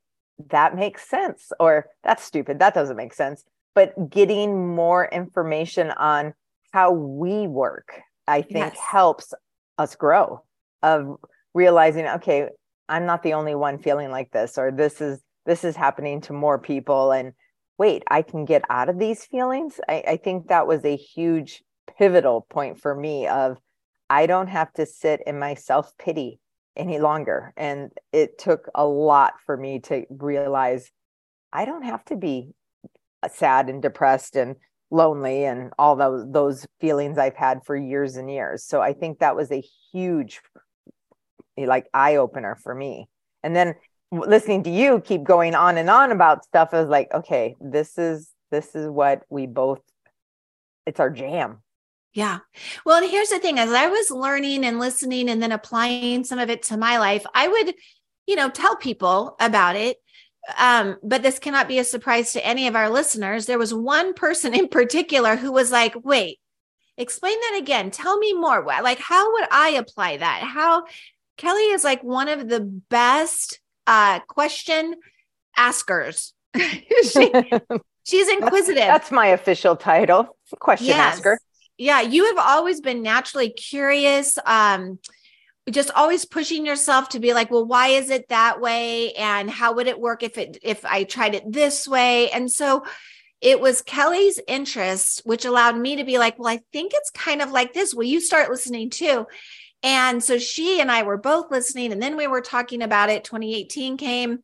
that 0.49 0.75
makes 0.75 1.09
sense 1.09 1.51
or 1.59 1.87
that's 2.03 2.23
stupid 2.23 2.59
that 2.59 2.73
doesn't 2.73 2.97
make 2.97 3.13
sense. 3.13 3.43
But 3.75 4.09
getting 4.09 4.75
more 4.75 5.07
information 5.07 5.91
on 5.91 6.33
how 6.73 6.91
we 6.91 7.47
work 7.47 8.01
i 8.27 8.41
think 8.41 8.73
yes. 8.73 8.77
helps 8.77 9.33
us 9.77 9.95
grow 9.95 10.43
of 10.83 11.17
realizing 11.53 12.05
okay 12.05 12.49
i'm 12.89 13.05
not 13.05 13.23
the 13.23 13.33
only 13.33 13.55
one 13.55 13.77
feeling 13.77 14.11
like 14.11 14.31
this 14.31 14.57
or 14.57 14.71
this 14.71 14.99
is 14.99 15.21
this 15.47 15.63
is 15.63 15.75
happening 15.77 16.19
to 16.21 16.33
more 16.33 16.59
people. 16.59 17.11
And 17.11 17.33
wait 17.79 18.03
i 18.09 18.21
can 18.21 18.45
get 18.45 18.63
out 18.69 18.89
of 18.89 18.99
these 18.99 19.25
feelings? 19.25 19.79
I, 19.87 20.03
I 20.07 20.17
think 20.17 20.47
that 20.47 20.67
was 20.67 20.83
a 20.83 20.95
huge 20.95 21.63
pivotal 21.97 22.45
point 22.49 22.79
for 22.79 22.95
me 22.95 23.27
of 23.27 23.57
i 24.09 24.25
don't 24.25 24.47
have 24.47 24.71
to 24.73 24.85
sit 24.85 25.21
in 25.25 25.39
my 25.39 25.53
self-pity 25.53 26.39
any 26.75 26.99
longer 26.99 27.53
and 27.57 27.91
it 28.13 28.37
took 28.37 28.69
a 28.75 28.85
lot 28.85 29.33
for 29.45 29.57
me 29.57 29.79
to 29.79 30.05
realize 30.09 30.91
i 31.51 31.65
don't 31.65 31.83
have 31.83 32.03
to 32.05 32.15
be 32.15 32.49
sad 33.33 33.69
and 33.69 33.81
depressed 33.81 34.35
and 34.35 34.55
lonely 34.89 35.45
and 35.45 35.71
all 35.77 35.95
those 35.95 36.25
those 36.31 36.65
feelings 36.79 37.17
I've 37.17 37.35
had 37.35 37.65
for 37.65 37.75
years 37.75 38.15
and 38.15 38.29
years. 38.29 38.63
So 38.63 38.81
I 38.81 38.93
think 38.93 39.19
that 39.19 39.35
was 39.35 39.51
a 39.51 39.63
huge 39.91 40.41
like 41.57 41.87
eye 41.93 42.15
opener 42.15 42.55
for 42.55 42.73
me. 42.73 43.07
And 43.43 43.55
then 43.55 43.75
listening 44.11 44.63
to 44.63 44.69
you 44.69 45.01
keep 45.01 45.23
going 45.23 45.55
on 45.55 45.77
and 45.77 45.89
on 45.89 46.11
about 46.11 46.45
stuff 46.45 46.73
is 46.73 46.87
like 46.87 47.09
okay, 47.13 47.55
this 47.59 47.97
is 47.97 48.29
this 48.51 48.75
is 48.75 48.87
what 48.87 49.23
we 49.29 49.45
both 49.45 49.81
it's 50.85 50.99
our 50.99 51.09
jam. 51.09 51.61
Yeah. 52.13 52.39
Well, 52.85 53.01
and 53.01 53.09
here's 53.09 53.29
the 53.29 53.39
thing 53.39 53.59
as 53.59 53.71
I 53.71 53.87
was 53.87 54.09
learning 54.09 54.65
and 54.65 54.79
listening 54.79 55.29
and 55.29 55.41
then 55.41 55.51
applying 55.51 56.23
some 56.23 56.39
of 56.39 56.49
it 56.49 56.63
to 56.63 56.77
my 56.77 56.97
life, 56.97 57.25
I 57.33 57.47
would 57.47 57.75
you 58.25 58.35
know 58.35 58.49
tell 58.49 58.75
people 58.75 59.35
about 59.39 59.75
it 59.75 59.97
um, 60.57 60.97
but 61.03 61.23
this 61.23 61.39
cannot 61.39 61.67
be 61.67 61.79
a 61.79 61.83
surprise 61.83 62.33
to 62.33 62.45
any 62.45 62.67
of 62.67 62.75
our 62.75 62.89
listeners. 62.89 63.45
There 63.45 63.57
was 63.57 63.73
one 63.73 64.13
person 64.13 64.53
in 64.53 64.67
particular 64.67 65.35
who 65.35 65.51
was 65.51 65.71
like, 65.71 65.93
wait, 66.03 66.39
explain 66.97 67.37
that 67.39 67.59
again. 67.59 67.91
Tell 67.91 68.17
me 68.17 68.33
more. 68.33 68.63
Like, 68.65 68.99
how 68.99 69.31
would 69.33 69.47
I 69.51 69.69
apply 69.71 70.17
that? 70.17 70.41
How 70.43 70.85
Kelly 71.37 71.63
is 71.63 71.83
like 71.83 72.03
one 72.03 72.29
of 72.29 72.47
the 72.47 72.61
best 72.61 73.59
uh, 73.85 74.19
question 74.21 74.95
askers. 75.55 76.33
she, 76.57 77.31
she's 78.03 78.27
inquisitive. 78.29 78.75
That's, 78.75 79.05
that's, 79.05 79.11
my 79.11 79.27
official 79.27 79.75
title, 79.75 80.35
question 80.59 80.87
yes. 80.87 81.17
asker. 81.17 81.39
Yeah, 81.77 82.01
you 82.01 82.25
have 82.25 82.37
always 82.37 82.81
been 82.81 83.01
naturally 83.03 83.49
curious. 83.51 84.37
Um, 84.45 84.99
just 85.69 85.91
always 85.91 86.25
pushing 86.25 86.65
yourself 86.65 87.09
to 87.09 87.19
be 87.19 87.33
like 87.33 87.51
well 87.51 87.65
why 87.65 87.89
is 87.89 88.09
it 88.09 88.29
that 88.29 88.61
way? 88.61 89.11
And 89.13 89.49
how 89.49 89.73
would 89.73 89.87
it 89.87 89.99
work 89.99 90.23
if 90.23 90.37
it 90.37 90.57
if 90.61 90.85
i 90.85 91.03
tried 91.03 91.35
it 91.35 91.51
this 91.51 91.87
way? 91.87 92.29
And 92.31 92.51
so 92.51 92.85
it 93.41 93.59
was 93.59 93.81
kelly's 93.81 94.39
interest 94.47 95.21
which 95.23 95.45
allowed 95.45 95.77
me 95.77 95.97
to 95.97 96.03
be 96.03 96.17
like 96.17 96.39
well 96.39 96.51
i 96.51 96.59
think 96.73 96.91
it's 96.95 97.09
kind 97.11 97.41
of 97.41 97.51
like 97.51 97.73
this. 97.73 97.93
Will 97.93 98.05
you 98.05 98.21
start 98.21 98.49
listening 98.49 98.89
too. 98.89 99.27
And 99.83 100.23
so 100.23 100.37
she 100.37 100.79
and 100.79 100.91
i 100.91 101.03
were 101.03 101.17
both 101.17 101.51
listening 101.51 101.91
and 101.91 102.01
then 102.01 102.15
we 102.17 102.27
were 102.27 102.41
talking 102.41 102.81
about 102.81 103.09
it. 103.09 103.23
2018 103.25 103.97
came 103.97 104.39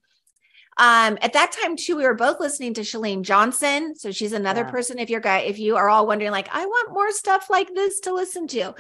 um, 0.78 1.18
at 1.22 1.34
that 1.34 1.52
time 1.52 1.76
too, 1.76 1.96
we 1.96 2.04
were 2.04 2.16
both 2.16 2.40
listening 2.40 2.74
to 2.76 2.82
Chalene 2.82 3.22
Johnson. 3.22 3.96
So 3.96 4.12
she's 4.12 4.34
another 4.34 4.62
yeah. 4.62 4.72
person. 4.72 5.00
If 5.00 5.10
you're 5.10 5.20
guy, 5.20 5.40
if 5.40 5.60
you 5.60 5.76
are 5.76 5.90
all 5.90 6.08
wondering, 6.08 6.32
like, 6.32 6.50
I 6.52 6.66
want 6.66 6.94
more 6.94 7.12
stuff 7.12 7.50
like 7.50 7.74
this 7.74 8.00
to 8.02 8.14
listen 8.14 8.48
to, 8.48 8.74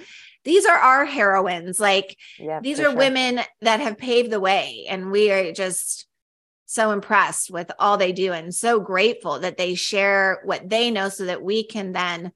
these 0.43 0.65
are 0.65 0.77
our 0.77 1.05
heroines. 1.05 1.79
Like 1.79 2.17
yeah, 2.39 2.59
these 2.59 2.79
are 2.79 2.83
sure. 2.89 2.95
women 2.95 3.41
that 3.61 3.79
have 3.79 3.97
paved 3.97 4.31
the 4.31 4.39
way. 4.39 4.85
And 4.89 5.11
we 5.11 5.31
are 5.31 5.51
just 5.51 6.07
so 6.65 6.91
impressed 6.91 7.51
with 7.51 7.71
all 7.77 7.97
they 7.97 8.11
do 8.11 8.33
and 8.33 8.53
so 8.53 8.79
grateful 8.79 9.39
that 9.39 9.57
they 9.57 9.75
share 9.75 10.41
what 10.43 10.69
they 10.69 10.89
know 10.89 11.09
so 11.09 11.25
that 11.25 11.43
we 11.43 11.63
can 11.63 11.91
then 11.91 12.31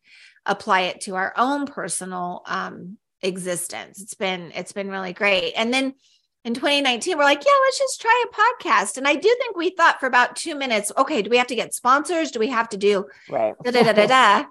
apply 0.45 0.81
it 0.81 1.01
to 1.01 1.15
our 1.15 1.33
own 1.35 1.65
personal 1.65 2.43
um, 2.45 2.97
existence. 3.21 4.01
It's 4.01 4.13
been 4.13 4.51
it's 4.55 4.73
been 4.73 4.89
really 4.89 5.13
great. 5.13 5.53
And 5.53 5.73
then 5.73 5.95
in 6.43 6.53
2019, 6.53 7.17
we're 7.17 7.23
like, 7.23 7.43
yeah, 7.43 7.51
let's 7.65 7.79
just 7.79 7.99
try 7.99 8.25
a 8.25 8.63
podcast. 8.63 8.97
And 8.97 9.07
I 9.07 9.15
do 9.15 9.35
think 9.39 9.57
we 9.57 9.71
thought 9.71 9.99
for 9.99 10.05
about 10.05 10.35
two 10.35 10.55
minutes, 10.55 10.91
okay, 10.97 11.21
do 11.21 11.29
we 11.29 11.37
have 11.37 11.47
to 11.47 11.55
get 11.55 11.73
sponsors? 11.73 12.31
Do 12.31 12.39
we 12.39 12.47
have 12.47 12.69
to 12.69 12.77
do 12.77 13.05
right? 13.29 13.53
Da, 13.63 13.71
da, 13.71 13.83
da, 13.83 13.93
da, 13.93 14.07
da. 14.07 14.45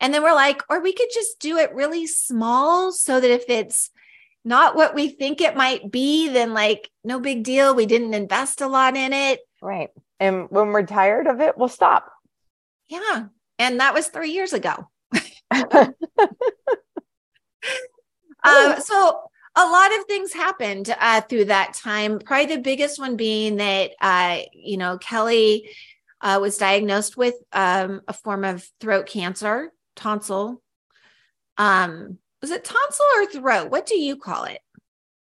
And 0.00 0.12
then 0.12 0.22
we're 0.22 0.34
like, 0.34 0.62
or 0.68 0.80
we 0.80 0.92
could 0.92 1.08
just 1.12 1.38
do 1.40 1.58
it 1.58 1.74
really 1.74 2.06
small 2.06 2.92
so 2.92 3.20
that 3.20 3.30
if 3.30 3.44
it's 3.48 3.90
not 4.44 4.76
what 4.76 4.94
we 4.94 5.08
think 5.08 5.40
it 5.40 5.56
might 5.56 5.90
be, 5.90 6.28
then 6.28 6.54
like, 6.54 6.90
no 7.02 7.18
big 7.18 7.42
deal. 7.44 7.74
We 7.74 7.86
didn't 7.86 8.14
invest 8.14 8.60
a 8.60 8.68
lot 8.68 8.96
in 8.96 9.12
it. 9.12 9.40
Right. 9.60 9.90
And 10.20 10.48
when 10.50 10.68
we're 10.68 10.86
tired 10.86 11.26
of 11.26 11.40
it, 11.40 11.58
we'll 11.58 11.68
stop. 11.68 12.12
Yeah. 12.88 13.26
And 13.58 13.80
that 13.80 13.94
was 13.94 14.08
three 14.08 14.30
years 14.30 14.52
ago. 14.52 14.88
um, 15.50 15.94
so 18.80 19.22
a 19.56 19.66
lot 19.66 19.98
of 19.98 20.04
things 20.04 20.32
happened 20.32 20.94
uh, 21.00 21.22
through 21.22 21.46
that 21.46 21.72
time. 21.72 22.18
Probably 22.18 22.54
the 22.54 22.62
biggest 22.62 22.98
one 22.98 23.16
being 23.16 23.56
that, 23.56 23.92
uh, 24.00 24.40
you 24.52 24.76
know, 24.76 24.98
Kelly 24.98 25.70
uh, 26.20 26.38
was 26.40 26.58
diagnosed 26.58 27.16
with 27.16 27.34
um, 27.52 28.02
a 28.06 28.12
form 28.12 28.44
of 28.44 28.68
throat 28.80 29.06
cancer 29.06 29.72
tonsil. 29.94 30.62
Um, 31.56 32.18
was 32.42 32.50
it 32.50 32.64
tonsil 32.64 33.06
or 33.16 33.26
throat? 33.26 33.70
What 33.70 33.86
do 33.86 33.98
you 33.98 34.16
call 34.16 34.44
it? 34.44 34.60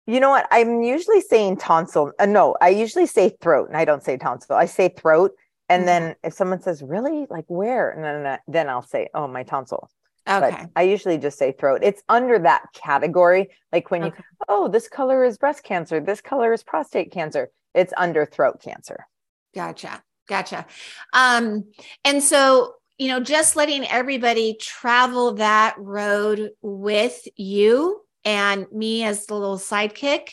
You 0.07 0.19
know 0.19 0.31
what? 0.31 0.49
I'm 0.51 0.83
usually 0.83 1.21
saying 1.21 1.59
tonsil. 1.59 2.13
Uh, 2.19 2.27
no, 2.27 2.57
I 2.61 2.71
usually 2.71 3.07
say 3.07 3.37
throat 3.41 3.69
and 3.69 3.77
I 3.77 3.85
don't 3.85 4.03
say 4.03 4.17
tonsil. 4.17 4.57
I 4.57 4.65
say 4.65 4.89
throat. 4.89 5.33
And 5.69 5.81
mm-hmm. 5.81 5.87
then 5.87 6.17
if 6.25 6.33
someone 6.33 6.61
says, 6.61 6.83
really, 6.83 7.27
like 7.29 7.45
where? 7.49 7.91
And 7.91 8.03
then, 8.03 8.39
then 8.49 8.69
I'll 8.69 8.83
say, 8.83 9.09
oh, 9.15 9.29
my 9.29 9.43
tonsil. 9.43 9.91
Okay. 10.29 10.51
But 10.51 10.71
I 10.77 10.83
usually 10.83 11.19
just 11.19 11.39
say 11.39 11.53
throat. 11.53 11.81
It's 11.83 12.03
under 12.09 12.39
that 12.39 12.67
category. 12.75 13.51
Like 13.73 13.91
when 13.91 14.05
okay. 14.05 14.17
you, 14.17 14.25
oh, 14.49 14.69
this 14.69 14.89
color 14.89 15.25
is 15.25 15.39
breast 15.39 15.65
cancer, 15.65 16.01
this 16.01 16.21
color 16.21 16.53
is 16.53 16.63
prostate 16.63 17.11
cancer. 17.13 17.51
It's 17.75 17.93
under 17.97 18.27
throat 18.27 18.61
cancer. 18.63 19.07
Gotcha. 19.55 20.03
Gotcha. 20.29 20.67
Um, 21.13 21.65
and 22.05 22.23
so 22.23 22.75
you 22.99 23.09
know, 23.09 23.21
just 23.21 23.57
letting 23.57 23.85
everybody 23.89 24.57
travel 24.61 25.35
that 25.35 25.75
road 25.77 26.51
with 26.61 27.27
you 27.37 28.01
and 28.25 28.67
me 28.71 29.03
as 29.03 29.27
the 29.27 29.35
little 29.35 29.59
sidekick 29.59 30.29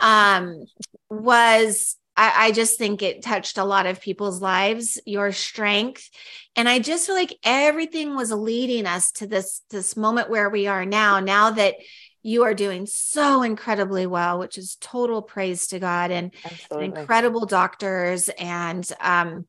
um, 0.00 0.64
was 1.10 1.96
I, 2.16 2.46
I, 2.46 2.52
just 2.52 2.78
think 2.78 3.02
it 3.02 3.22
touched 3.22 3.58
a 3.58 3.64
lot 3.64 3.86
of 3.86 4.00
people's 4.00 4.40
lives 4.40 5.00
your 5.04 5.32
strength 5.32 6.08
and 6.54 6.68
i 6.68 6.78
just 6.78 7.06
feel 7.06 7.16
like 7.16 7.36
everything 7.42 8.14
was 8.14 8.30
leading 8.30 8.86
us 8.86 9.10
to 9.12 9.26
this 9.26 9.62
this 9.70 9.96
moment 9.96 10.30
where 10.30 10.48
we 10.48 10.66
are 10.66 10.86
now 10.86 11.20
now 11.20 11.50
that 11.50 11.74
you 12.22 12.44
are 12.44 12.54
doing 12.54 12.86
so 12.86 13.42
incredibly 13.42 14.06
well 14.06 14.38
which 14.38 14.58
is 14.58 14.76
total 14.80 15.22
praise 15.22 15.66
to 15.68 15.78
god 15.78 16.10
and, 16.10 16.34
and 16.70 16.82
incredible 16.82 17.46
doctors 17.46 18.28
and 18.38 18.90
um, 19.00 19.46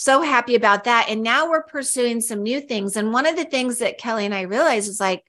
so 0.00 0.22
happy 0.22 0.54
about 0.54 0.84
that. 0.84 1.08
And 1.10 1.22
now 1.22 1.50
we're 1.50 1.62
pursuing 1.62 2.22
some 2.22 2.42
new 2.42 2.62
things. 2.62 2.96
And 2.96 3.12
one 3.12 3.26
of 3.26 3.36
the 3.36 3.44
things 3.44 3.80
that 3.80 3.98
Kelly 3.98 4.24
and 4.24 4.34
I 4.34 4.42
realized 4.42 4.88
is 4.88 4.98
like, 4.98 5.22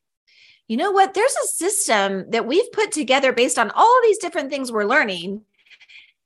you 0.70 0.78
know 0.78 0.92
what? 0.92 1.14
There's 1.14 1.36
a 1.36 1.48
system 1.48 2.30
that 2.30 2.48
we've 2.48 2.72
put 2.72 2.94
together 2.94 3.34
based 3.34 3.60
on 3.60 3.70
all 3.72 4.00
these 4.02 4.20
different 4.20 4.50
things 4.50 4.72
we're 4.72 4.86
learning. 4.86 5.42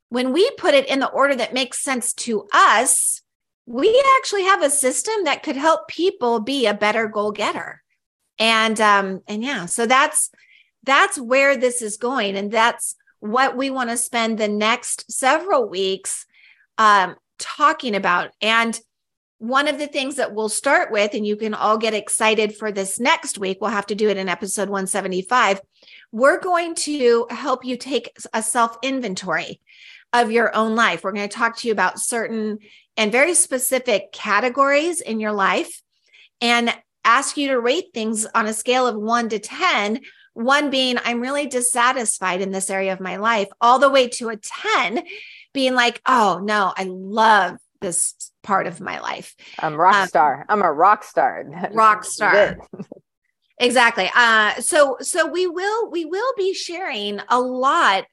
When 0.09 0.33
we 0.33 0.49
put 0.57 0.73
it 0.73 0.87
in 0.87 0.99
the 0.99 1.09
order 1.09 1.35
that 1.35 1.53
makes 1.53 1.79
sense 1.79 2.13
to 2.13 2.47
us, 2.53 3.21
we 3.65 4.03
actually 4.17 4.43
have 4.43 4.61
a 4.61 4.69
system 4.69 5.23
that 5.23 5.43
could 5.43 5.55
help 5.55 5.87
people 5.87 6.39
be 6.39 6.67
a 6.67 6.73
better 6.73 7.07
goal 7.07 7.31
getter. 7.31 7.81
And 8.37 8.79
um, 8.79 9.21
and 9.27 9.43
yeah, 9.43 9.65
so 9.65 9.85
that's 9.85 10.29
that's 10.83 11.19
where 11.19 11.57
this 11.57 11.81
is 11.81 11.97
going. 11.97 12.35
And 12.37 12.51
that's 12.51 12.95
what 13.19 13.57
we 13.57 13.69
want 13.69 13.89
to 13.89 13.97
spend 13.97 14.37
the 14.37 14.47
next 14.47 15.11
several 15.11 15.67
weeks 15.67 16.25
um, 16.77 17.15
talking 17.39 17.95
about. 17.95 18.31
And 18.41 18.79
one 19.39 19.67
of 19.67 19.77
the 19.77 19.87
things 19.87 20.15
that 20.15 20.33
we'll 20.33 20.49
start 20.49 20.91
with, 20.91 21.13
and 21.13 21.25
you 21.25 21.35
can 21.35 21.53
all 21.53 21.77
get 21.77 21.93
excited 21.93 22.55
for 22.55 22.71
this 22.71 22.99
next 22.99 23.37
week, 23.37 23.57
we'll 23.59 23.71
have 23.71 23.87
to 23.87 23.95
do 23.95 24.09
it 24.09 24.17
in 24.17 24.29
episode 24.29 24.69
175. 24.69 25.61
We're 26.11 26.39
going 26.39 26.75
to 26.75 27.27
help 27.29 27.65
you 27.65 27.77
take 27.77 28.15
a 28.33 28.41
self 28.41 28.77
inventory 28.81 29.61
of 30.21 30.31
your 30.31 30.55
own 30.55 30.75
life. 30.75 31.03
We're 31.03 31.11
going 31.11 31.27
to 31.27 31.35
talk 31.35 31.57
to 31.57 31.67
you 31.67 31.73
about 31.73 31.99
certain 31.99 32.59
and 32.97 33.11
very 33.11 33.33
specific 33.33 34.11
categories 34.11 35.01
in 35.01 35.19
your 35.19 35.33
life 35.33 35.81
and 36.41 36.73
ask 37.03 37.37
you 37.37 37.49
to 37.49 37.59
rate 37.59 37.87
things 37.93 38.25
on 38.25 38.45
a 38.47 38.53
scale 38.53 38.87
of 38.87 38.95
one 38.95 39.29
to 39.29 39.39
10. 39.39 40.01
One 40.33 40.69
being, 40.69 40.97
I'm 41.03 41.21
really 41.21 41.47
dissatisfied 41.47 42.41
in 42.41 42.51
this 42.51 42.69
area 42.69 42.93
of 42.93 42.99
my 42.99 43.17
life, 43.17 43.47
all 43.61 43.79
the 43.79 43.89
way 43.89 44.09
to 44.09 44.29
a 44.29 44.37
10 44.37 45.03
being 45.53 45.75
like, 45.75 46.01
oh 46.05 46.41
no, 46.43 46.73
I 46.75 46.83
love 46.89 47.57
this 47.81 48.31
part 48.43 48.67
of 48.67 48.81
my 48.81 48.99
life. 48.99 49.35
I'm 49.59 49.75
rock 49.75 49.95
um, 49.95 50.07
star. 50.07 50.45
I'm 50.49 50.61
a 50.61 50.71
rock 50.71 51.03
star. 51.03 51.45
rock 51.73 52.03
star. 52.03 52.57
exactly. 53.59 54.09
Uh, 54.15 54.55
so 54.55 54.97
so 55.01 55.27
we 55.27 55.47
will 55.47 55.89
we 55.89 56.05
will 56.05 56.33
be 56.35 56.53
sharing 56.53 57.19
a 57.29 57.39
lot 57.39 58.05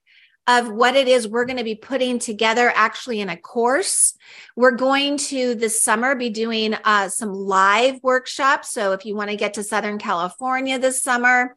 of 0.47 0.69
what 0.69 0.97
it 0.97 1.07
is 1.07 1.29
we're 1.29 1.45
going 1.45 1.59
to 1.59 1.65
be 1.65 1.75
putting 1.75 2.19
together 2.19 2.73
actually 2.75 3.21
in 3.21 3.29
a 3.29 3.37
course. 3.37 4.15
We're 4.57 4.73
going 4.73 5.17
to 5.19 5.55
this 5.55 5.83
summer 5.83 6.15
be 6.15 6.31
doing 6.31 6.75
uh, 6.75 7.09
some 7.09 7.33
live 7.33 8.01
workshops. 8.03 8.73
So 8.73 8.93
if 8.93 9.07
you 9.07 9.15
want 9.15 9.31
to 9.31 9.37
get 9.37 9.55
to 9.55 9.63
Southern 9.63 9.99
California 9.99 10.79
this 10.79 11.01
summer, 11.01 11.57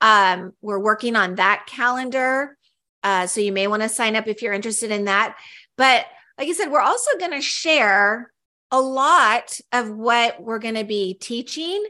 um, 0.00 0.52
we're 0.60 0.80
working 0.80 1.14
on 1.14 1.36
that 1.36 1.66
calendar. 1.66 2.56
Uh, 3.02 3.26
so 3.26 3.40
you 3.40 3.52
may 3.52 3.68
want 3.68 3.82
to 3.82 3.88
sign 3.88 4.16
up 4.16 4.26
if 4.26 4.42
you're 4.42 4.52
interested 4.52 4.90
in 4.90 5.04
that. 5.04 5.36
But 5.76 6.06
like 6.36 6.48
I 6.48 6.52
said, 6.52 6.70
we're 6.70 6.80
also 6.80 7.16
going 7.18 7.32
to 7.32 7.40
share 7.40 8.32
a 8.72 8.80
lot 8.80 9.58
of 9.72 9.90
what 9.90 10.42
we're 10.42 10.58
going 10.58 10.74
to 10.74 10.84
be 10.84 11.14
teaching. 11.14 11.84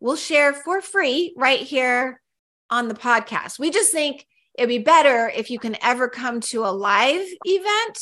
We'll 0.00 0.16
share 0.16 0.52
for 0.52 0.82
free 0.82 1.32
right 1.36 1.60
here 1.60 2.20
on 2.68 2.88
the 2.88 2.94
podcast. 2.94 3.58
We 3.58 3.70
just 3.70 3.90
think 3.90 4.26
it'd 4.58 4.68
be 4.68 4.78
better 4.78 5.30
if 5.34 5.50
you 5.50 5.58
can 5.58 5.76
ever 5.82 6.08
come 6.08 6.40
to 6.40 6.64
a 6.64 6.72
live 6.72 7.26
event. 7.44 7.98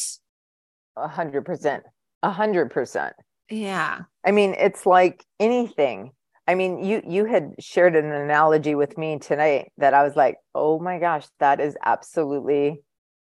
A 0.96 1.06
hundred 1.06 1.44
percent. 1.44 1.84
A 2.22 2.30
hundred 2.30 2.70
percent. 2.70 3.14
Yeah. 3.50 4.00
I 4.24 4.30
mean, 4.32 4.54
it's 4.58 4.86
like 4.86 5.24
anything. 5.38 6.12
I 6.48 6.54
mean, 6.54 6.82
you 6.82 7.02
you 7.06 7.26
had 7.26 7.54
shared 7.58 7.94
an 7.94 8.10
analogy 8.10 8.74
with 8.74 8.96
me 8.96 9.18
tonight 9.18 9.70
that 9.76 9.92
I 9.94 10.02
was 10.02 10.16
like, 10.16 10.38
oh 10.54 10.78
my 10.78 10.98
gosh, 10.98 11.26
that 11.40 11.60
is 11.60 11.76
absolutely 11.84 12.80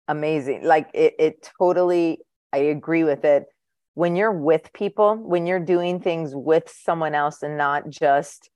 amazing. 0.07 0.65
Like 0.65 0.89
it 0.93 1.13
it 1.17 1.49
totally 1.57 2.19
I 2.51 2.57
agree 2.57 3.05
with 3.05 3.23
it. 3.23 3.45
When 3.93 4.15
you're 4.15 4.33
with 4.33 4.73
people, 4.73 5.15
when 5.15 5.45
you're 5.45 5.59
doing 5.59 6.01
things 6.01 6.31
with 6.35 6.69
someone 6.69 7.15
else 7.15 7.41
and 7.41 7.57
not 7.57 7.89
just, 7.89 8.49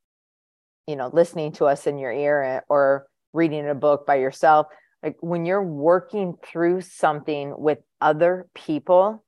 you 0.88 0.96
know, 0.96 1.10
listening 1.14 1.54
to 1.54 1.66
us 1.66 1.88
in 1.88 1.98
your 1.98 2.12
ear 2.12 2.64
or 2.68 3.06
reading 3.38 3.70
a 3.70 3.76
book 3.76 4.06
by 4.06 4.16
yourself 4.16 4.68
like 5.04 5.16
when 5.22 5.46
you're 5.46 5.64
working 5.64 6.36
through 6.44 6.82
something 6.82 7.54
with 7.58 7.80
other 8.02 8.48
people 8.54 9.24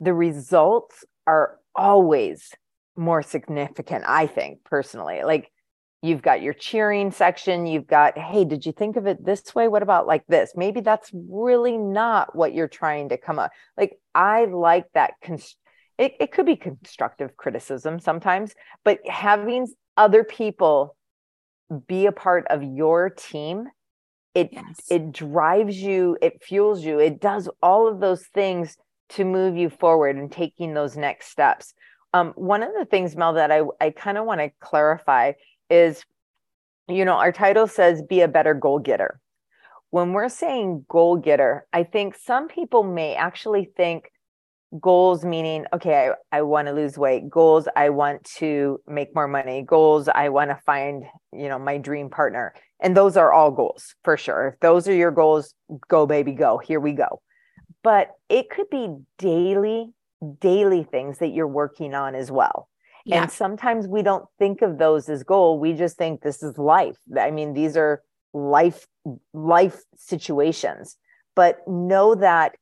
the 0.00 0.14
results 0.14 1.04
are 1.26 1.58
always 1.74 2.52
more 2.96 3.22
significant 3.22 4.04
i 4.06 4.26
think 4.26 4.64
personally. 4.64 5.22
Like 5.22 5.50
you've 6.02 6.22
got 6.22 6.42
your 6.42 6.54
cheering 6.54 7.10
section 7.10 7.66
you've 7.66 7.86
got 7.86 8.16
hey 8.16 8.44
did 8.44 8.64
you 8.66 8.72
think 8.72 8.96
of 8.96 9.06
it 9.06 9.24
this 9.24 9.54
way? 9.54 9.68
What 9.68 9.82
about 9.82 10.06
like 10.06 10.24
this? 10.28 10.52
Maybe 10.56 10.80
that's 10.80 11.10
really 11.12 11.78
not 11.78 12.34
what 12.36 12.54
you're 12.54 12.68
trying 12.68 13.08
to 13.10 13.18
come 13.18 13.38
up 13.38 13.50
like 13.76 13.98
i 14.14 14.44
like 14.44 14.86
that 14.94 15.14
const- 15.22 15.56
it, 15.98 16.14
it 16.20 16.32
could 16.32 16.46
be 16.46 16.56
constructive 16.56 17.36
criticism 17.36 17.98
sometimes 17.98 18.54
but 18.84 18.98
having 19.06 19.66
other 19.96 20.24
people 20.24 20.96
be 21.86 22.06
a 22.06 22.12
part 22.12 22.46
of 22.48 22.62
your 22.62 23.10
team 23.10 23.66
it 24.34 24.50
yes. 24.52 24.80
it 24.90 25.12
drives 25.12 25.76
you 25.76 26.16
it 26.20 26.42
fuels 26.42 26.84
you 26.84 26.98
it 26.98 27.20
does 27.20 27.48
all 27.62 27.88
of 27.88 28.00
those 28.00 28.26
things 28.26 28.76
to 29.08 29.24
move 29.24 29.56
you 29.56 29.70
forward 29.70 30.16
and 30.16 30.30
taking 30.30 30.74
those 30.74 30.96
next 30.96 31.28
steps 31.28 31.74
um, 32.12 32.32
one 32.36 32.62
of 32.62 32.70
the 32.78 32.84
things 32.84 33.16
mel 33.16 33.32
that 33.32 33.50
i 33.50 33.62
i 33.80 33.90
kind 33.90 34.18
of 34.18 34.26
want 34.26 34.40
to 34.40 34.50
clarify 34.60 35.32
is 35.70 36.04
you 36.88 37.04
know 37.04 37.14
our 37.14 37.32
title 37.32 37.66
says 37.66 38.02
be 38.02 38.20
a 38.20 38.28
better 38.28 38.54
goal 38.54 38.78
getter 38.78 39.20
when 39.90 40.12
we're 40.12 40.28
saying 40.28 40.84
goal 40.88 41.16
getter 41.16 41.66
i 41.72 41.82
think 41.82 42.14
some 42.14 42.46
people 42.46 42.82
may 42.82 43.14
actually 43.14 43.70
think 43.76 44.10
goals 44.80 45.24
meaning 45.24 45.64
okay 45.72 46.10
i, 46.32 46.38
I 46.38 46.42
want 46.42 46.68
to 46.68 46.74
lose 46.74 46.98
weight. 46.98 47.30
Goals 47.30 47.68
i 47.76 47.90
want 47.90 48.24
to 48.38 48.80
make 48.86 49.14
more 49.14 49.28
money. 49.28 49.62
Goals 49.62 50.08
i 50.08 50.28
want 50.28 50.50
to 50.50 50.58
find 50.66 51.04
you 51.32 51.48
know 51.48 51.58
my 51.58 51.78
dream 51.78 52.10
partner. 52.10 52.54
And 52.80 52.96
those 52.96 53.16
are 53.16 53.32
all 53.32 53.50
goals 53.50 53.94
for 54.04 54.16
sure. 54.16 54.48
If 54.48 54.60
those 54.60 54.86
are 54.88 54.94
your 54.94 55.10
goals 55.10 55.54
go 55.88 56.06
baby 56.06 56.32
go. 56.32 56.58
Here 56.58 56.80
we 56.80 56.92
go. 56.92 57.22
But 57.82 58.10
it 58.28 58.50
could 58.50 58.68
be 58.70 58.88
daily 59.18 59.92
daily 60.40 60.82
things 60.82 61.18
that 61.18 61.28
you're 61.28 61.46
working 61.46 61.94
on 61.94 62.14
as 62.14 62.30
well. 62.30 62.68
Yeah. 63.04 63.22
and 63.22 63.30
sometimes 63.30 63.86
we 63.86 64.02
don't 64.02 64.26
think 64.36 64.62
of 64.62 64.78
those 64.78 65.08
as 65.08 65.22
goal. 65.22 65.60
We 65.60 65.74
just 65.74 65.96
think 65.96 66.22
this 66.22 66.42
is 66.42 66.58
life. 66.58 66.96
I 67.18 67.30
mean 67.30 67.54
these 67.54 67.76
are 67.76 68.02
life 68.34 68.86
life 69.32 69.80
situations. 69.96 70.96
But 71.36 71.58
know 71.68 72.14
that 72.14 72.56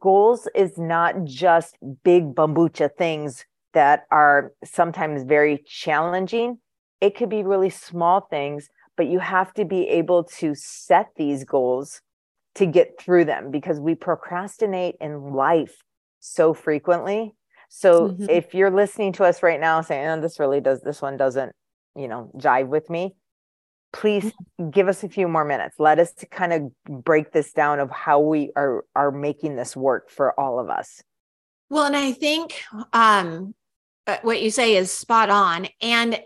goals 0.00 0.48
is 0.54 0.78
not 0.78 1.24
just 1.24 1.76
big 2.04 2.34
bambucha 2.34 2.90
things 2.96 3.44
that 3.74 4.06
are 4.10 4.52
sometimes 4.64 5.22
very 5.24 5.62
challenging. 5.66 6.58
It 7.00 7.14
could 7.14 7.28
be 7.28 7.42
really 7.42 7.70
small 7.70 8.22
things, 8.22 8.68
but 8.96 9.06
you 9.06 9.18
have 9.18 9.52
to 9.54 9.64
be 9.64 9.88
able 9.88 10.24
to 10.24 10.54
set 10.54 11.08
these 11.16 11.44
goals 11.44 12.00
to 12.54 12.66
get 12.66 12.98
through 12.98 13.26
them 13.26 13.50
because 13.50 13.78
we 13.78 13.94
procrastinate 13.94 14.96
in 15.00 15.34
life 15.34 15.82
so 16.20 16.54
frequently. 16.54 17.34
So 17.68 18.08
mm-hmm. 18.08 18.30
if 18.30 18.54
you're 18.54 18.70
listening 18.70 19.12
to 19.14 19.24
us 19.24 19.42
right 19.42 19.60
now 19.60 19.82
saying, 19.82 20.06
oh, 20.08 20.20
this 20.20 20.40
really 20.40 20.60
does, 20.60 20.80
this 20.80 21.02
one 21.02 21.16
doesn't, 21.16 21.52
you 21.94 22.08
know, 22.08 22.30
jive 22.38 22.68
with 22.68 22.88
me, 22.88 23.14
please 23.96 24.24
mm-hmm. 24.24 24.70
give 24.70 24.88
us 24.88 25.02
a 25.02 25.08
few 25.08 25.26
more 25.26 25.44
minutes. 25.44 25.76
Let 25.78 25.98
us 25.98 26.12
to 26.14 26.26
kind 26.26 26.52
of 26.52 27.04
break 27.04 27.32
this 27.32 27.52
down 27.52 27.80
of 27.80 27.90
how 27.90 28.20
we 28.20 28.52
are 28.56 28.84
are 28.94 29.10
making 29.10 29.56
this 29.56 29.76
work 29.76 30.10
for 30.10 30.38
all 30.38 30.60
of 30.60 30.70
us. 30.70 31.02
Well 31.68 31.84
and 31.84 31.96
i 31.96 32.12
think 32.12 32.62
um 32.92 33.54
uh, 34.06 34.18
what 34.22 34.40
you 34.40 34.50
say 34.50 34.76
is 34.76 34.92
spot 34.92 35.30
on. 35.30 35.68
And 35.80 36.20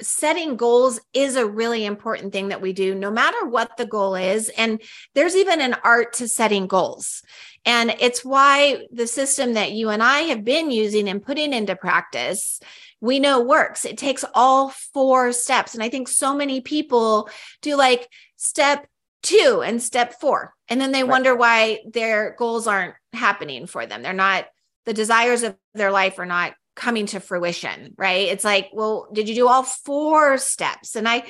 setting 0.00 0.56
goals 0.56 1.00
is 1.12 1.36
a 1.36 1.46
really 1.46 1.84
important 1.84 2.32
thing 2.32 2.48
that 2.48 2.60
we 2.60 2.72
do 2.72 2.94
no 2.94 3.10
matter 3.10 3.46
what 3.46 3.76
the 3.76 3.86
goal 3.86 4.14
is. 4.14 4.50
And 4.56 4.82
there's 5.14 5.36
even 5.36 5.60
an 5.60 5.76
art 5.84 6.14
to 6.14 6.28
setting 6.28 6.66
goals 6.66 7.22
and 7.64 7.94
it's 8.00 8.24
why 8.24 8.86
the 8.92 9.06
system 9.06 9.54
that 9.54 9.72
you 9.72 9.88
and 9.90 10.02
I 10.02 10.20
have 10.22 10.44
been 10.44 10.70
using 10.70 11.08
and 11.08 11.24
putting 11.24 11.52
into 11.52 11.76
practice 11.76 12.60
we 13.04 13.20
know 13.20 13.42
works. 13.42 13.84
It 13.84 13.98
takes 13.98 14.24
all 14.32 14.70
four 14.70 15.32
steps. 15.32 15.74
And 15.74 15.82
I 15.82 15.90
think 15.90 16.08
so 16.08 16.34
many 16.34 16.62
people 16.62 17.28
do 17.60 17.76
like 17.76 18.08
step 18.38 18.86
two 19.22 19.62
and 19.64 19.82
step 19.82 20.18
four. 20.20 20.54
And 20.68 20.80
then 20.80 20.90
they 20.90 21.02
right. 21.02 21.10
wonder 21.10 21.36
why 21.36 21.80
their 21.86 22.34
goals 22.38 22.66
aren't 22.66 22.94
happening 23.12 23.66
for 23.66 23.84
them. 23.84 24.00
They're 24.00 24.14
not, 24.14 24.46
the 24.86 24.94
desires 24.94 25.42
of 25.42 25.54
their 25.74 25.90
life 25.90 26.18
are 26.18 26.24
not 26.24 26.54
coming 26.74 27.06
to 27.06 27.20
fruition 27.20 27.94
right 27.96 28.26
it's 28.26 28.42
like 28.42 28.68
well 28.72 29.06
did 29.12 29.28
you 29.28 29.34
do 29.36 29.46
all 29.46 29.62
four 29.62 30.36
steps 30.38 30.96
and 30.96 31.08
i 31.08 31.22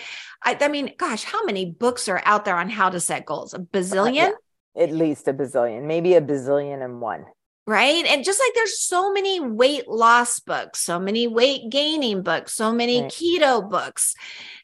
i, 0.43 0.57
I 0.59 0.69
mean 0.69 0.95
gosh 0.97 1.23
how 1.23 1.45
many 1.45 1.67
books 1.67 2.09
are 2.09 2.23
out 2.25 2.47
there 2.47 2.57
on 2.57 2.71
how 2.71 2.89
to 2.89 2.99
set 2.99 3.27
goals 3.27 3.53
a 3.53 3.59
bazillion 3.59 4.09
uh, 4.09 4.13
yeah. 4.13 4.31
At 4.77 4.93
least 4.93 5.29
a 5.29 5.35
bazillion 5.35 5.85
maybe 5.85 6.15
a 6.15 6.21
bazillion 6.21 6.85
and 6.85 7.01
one. 7.01 7.25
Right? 7.67 8.05
And 8.05 8.23
just 8.23 8.39
like 8.41 8.53
there's 8.55 8.79
so 8.79 9.11
many 9.11 9.41
weight 9.41 9.89
loss 9.89 10.39
books 10.41 10.81
so 10.81 10.99
many 10.99 11.27
weight 11.27 11.71
gaining 11.71 12.23
books 12.23 12.53
so 12.53 12.73
many 12.73 13.03
right. 13.03 13.11
keto 13.11 13.69
books 13.69 14.15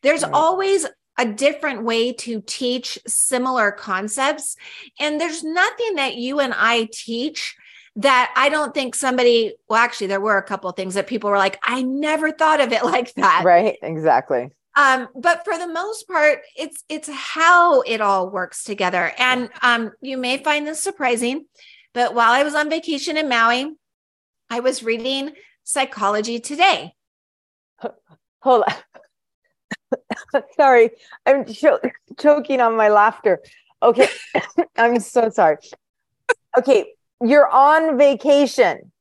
there's 0.03 0.23
right. 0.23 0.33
always 0.33 0.87
a 1.21 1.27
different 1.27 1.85
way 1.85 2.13
to 2.15 2.41
teach 2.47 2.99
similar 3.07 3.71
concepts. 3.71 4.57
And 4.99 5.21
there's 5.21 5.45
nothing 5.45 5.97
that 5.97 6.17
you 6.17 6.41
and 6.41 6.55
I 6.57 6.89
teach 6.91 7.57
that 7.97 8.33
I 8.37 8.49
don't 8.49 8.73
think 8.73 8.95
somebody 8.95 9.55
well 9.69 9.79
actually 9.79 10.07
there 10.07 10.21
were 10.21 10.39
a 10.39 10.43
couple 10.43 10.71
things 10.73 10.95
that 10.95 11.09
people 11.09 11.29
were 11.29 11.37
like 11.37 11.59
I 11.63 11.83
never 11.83 12.31
thought 12.31 12.61
of 12.61 12.73
it 12.73 12.85
like 12.95 13.13
that. 13.15 13.43
Right 13.45 13.77
exactly 13.83 14.51
um 14.77 15.09
but 15.15 15.45
for 15.45 15.59
the 15.59 15.67
most 15.67 16.07
part 16.07 16.41
it's 16.57 16.85
it's 16.89 17.09
how 17.09 17.81
it 17.83 18.01
all 18.01 18.31
works 18.31 18.65
together 18.65 19.13
and 19.19 19.51
um 19.63 19.91
you 20.01 20.17
may 20.17 20.37
find 20.43 20.67
this 20.67 20.83
surprising 20.83 21.45
but 21.93 22.15
while 22.15 22.33
I 22.33 22.43
was 22.43 22.55
on 22.55 22.71
vacation 22.71 23.17
in 23.17 23.29
Maui, 23.29 23.75
I 24.49 24.61
was 24.61 24.83
reading 24.83 25.33
Psychology 25.65 26.39
Today. 26.39 26.95
Hold 28.43 28.65
on. 28.69 30.43
sorry, 30.57 30.91
I'm 31.27 31.45
cho- 31.47 31.81
choking 32.19 32.61
on 32.61 32.77
my 32.77 32.89
laughter. 32.89 33.41
Okay, 33.83 34.09
I'm 34.77 35.01
so 35.01 35.31
sorry. 35.31 35.57
Okay, 36.57 36.93
you're 37.23 37.49
on 37.49 37.99
vacation. 37.99 38.93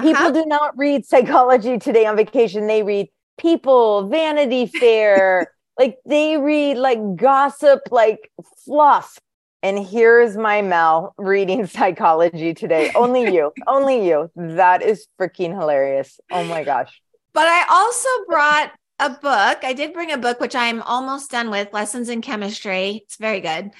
People 0.00 0.14
uh-huh. 0.14 0.30
do 0.32 0.44
not 0.44 0.76
read 0.76 1.06
psychology 1.06 1.78
today 1.78 2.04
on 2.04 2.16
vacation. 2.16 2.66
They 2.66 2.82
read 2.82 3.08
People, 3.38 4.08
Vanity 4.08 4.66
Fair, 4.80 5.52
like 5.78 5.98
they 6.06 6.36
read 6.36 6.76
like 6.76 7.16
gossip, 7.16 7.80
like 7.90 8.30
fluff. 8.64 9.18
And 9.62 9.84
here's 9.84 10.36
my 10.36 10.62
Mel 10.62 11.14
reading 11.18 11.66
psychology 11.66 12.54
today. 12.54 12.90
Only 12.94 13.34
you, 13.34 13.52
only 13.66 14.06
you. 14.06 14.30
That 14.36 14.82
is 14.82 15.06
freaking 15.18 15.58
hilarious. 15.58 16.20
Oh 16.30 16.44
my 16.44 16.62
gosh. 16.62 17.00
But 17.32 17.48
I 17.48 17.66
also 17.68 18.08
brought 18.28 18.72
a 18.98 19.10
book. 19.10 19.58
I 19.62 19.74
did 19.74 19.92
bring 19.92 20.12
a 20.12 20.18
book, 20.18 20.40
which 20.40 20.54
I'm 20.54 20.82
almost 20.82 21.30
done 21.30 21.50
with 21.50 21.72
Lessons 21.72 22.08
in 22.08 22.22
Chemistry. 22.22 23.02
It's 23.04 23.16
very 23.16 23.40
good. 23.40 23.70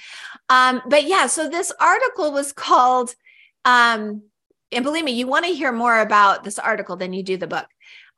Um, 0.49 0.83
but 0.87 1.05
yeah, 1.05 1.27
so 1.27 1.49
this 1.49 1.73
article 1.81 2.33
was 2.33 2.53
called, 2.53 3.15
um, 3.65 4.23
and 4.73 4.85
believe 4.85 5.05
me, 5.05 5.13
you 5.13 5.27
want 5.27 5.47
to 5.47 5.53
hear 5.53 5.73
more 5.73 6.01
about 6.01 6.45
this 6.45 6.59
article 6.59 6.97
than 6.97 7.13
you 7.13 7.23
do 7.23 7.37
the 7.37 7.47
book. 7.47 7.67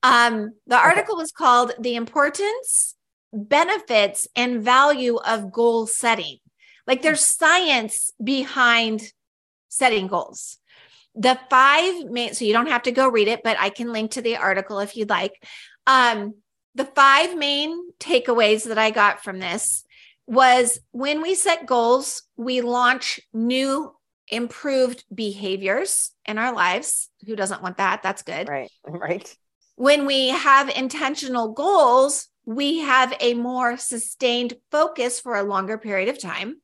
Um, 0.02 0.52
the 0.66 0.76
article 0.76 1.14
okay. 1.14 1.22
was 1.22 1.32
called 1.32 1.72
The 1.78 1.96
Importance, 1.96 2.94
Benefits, 3.32 4.28
and 4.36 4.62
Value 4.62 5.16
of 5.16 5.52
Goal 5.52 5.86
Setting 5.86 6.38
Like 6.86 7.02
there's 7.02 7.24
science 7.24 8.12
behind 8.22 9.02
setting 9.68 10.06
goals. 10.06 10.58
The 11.14 11.38
five 11.50 12.04
main, 12.06 12.34
so 12.34 12.44
you 12.44 12.52
don't 12.52 12.68
have 12.68 12.82
to 12.82 12.92
go 12.92 13.08
read 13.08 13.28
it, 13.28 13.42
but 13.42 13.58
I 13.58 13.70
can 13.70 13.92
link 13.92 14.12
to 14.12 14.22
the 14.22 14.36
article 14.36 14.78
if 14.78 14.96
you'd 14.96 15.10
like. 15.10 15.32
Um, 15.86 16.34
the 16.74 16.84
five 16.84 17.36
main 17.36 17.90
takeaways 17.98 18.68
that 18.68 18.78
I 18.78 18.90
got 18.90 19.24
from 19.24 19.40
this 19.40 19.84
was 20.26 20.78
when 20.92 21.22
we 21.22 21.34
set 21.34 21.66
goals, 21.66 22.22
we 22.36 22.60
launch 22.60 23.18
new 23.32 23.94
improved 24.28 25.04
behaviors 25.12 26.12
in 26.26 26.38
our 26.38 26.54
lives. 26.54 27.08
Who 27.26 27.34
doesn't 27.34 27.62
want 27.62 27.78
that? 27.78 28.02
That's 28.02 28.22
good. 28.22 28.48
Right. 28.48 28.70
Right. 28.86 29.36
When 29.78 30.06
we 30.06 30.30
have 30.30 30.68
intentional 30.70 31.52
goals, 31.52 32.26
we 32.44 32.78
have 32.78 33.14
a 33.20 33.34
more 33.34 33.76
sustained 33.76 34.54
focus 34.72 35.20
for 35.20 35.36
a 35.36 35.44
longer 35.44 35.78
period 35.78 36.08
of 36.08 36.20
time. 36.20 36.60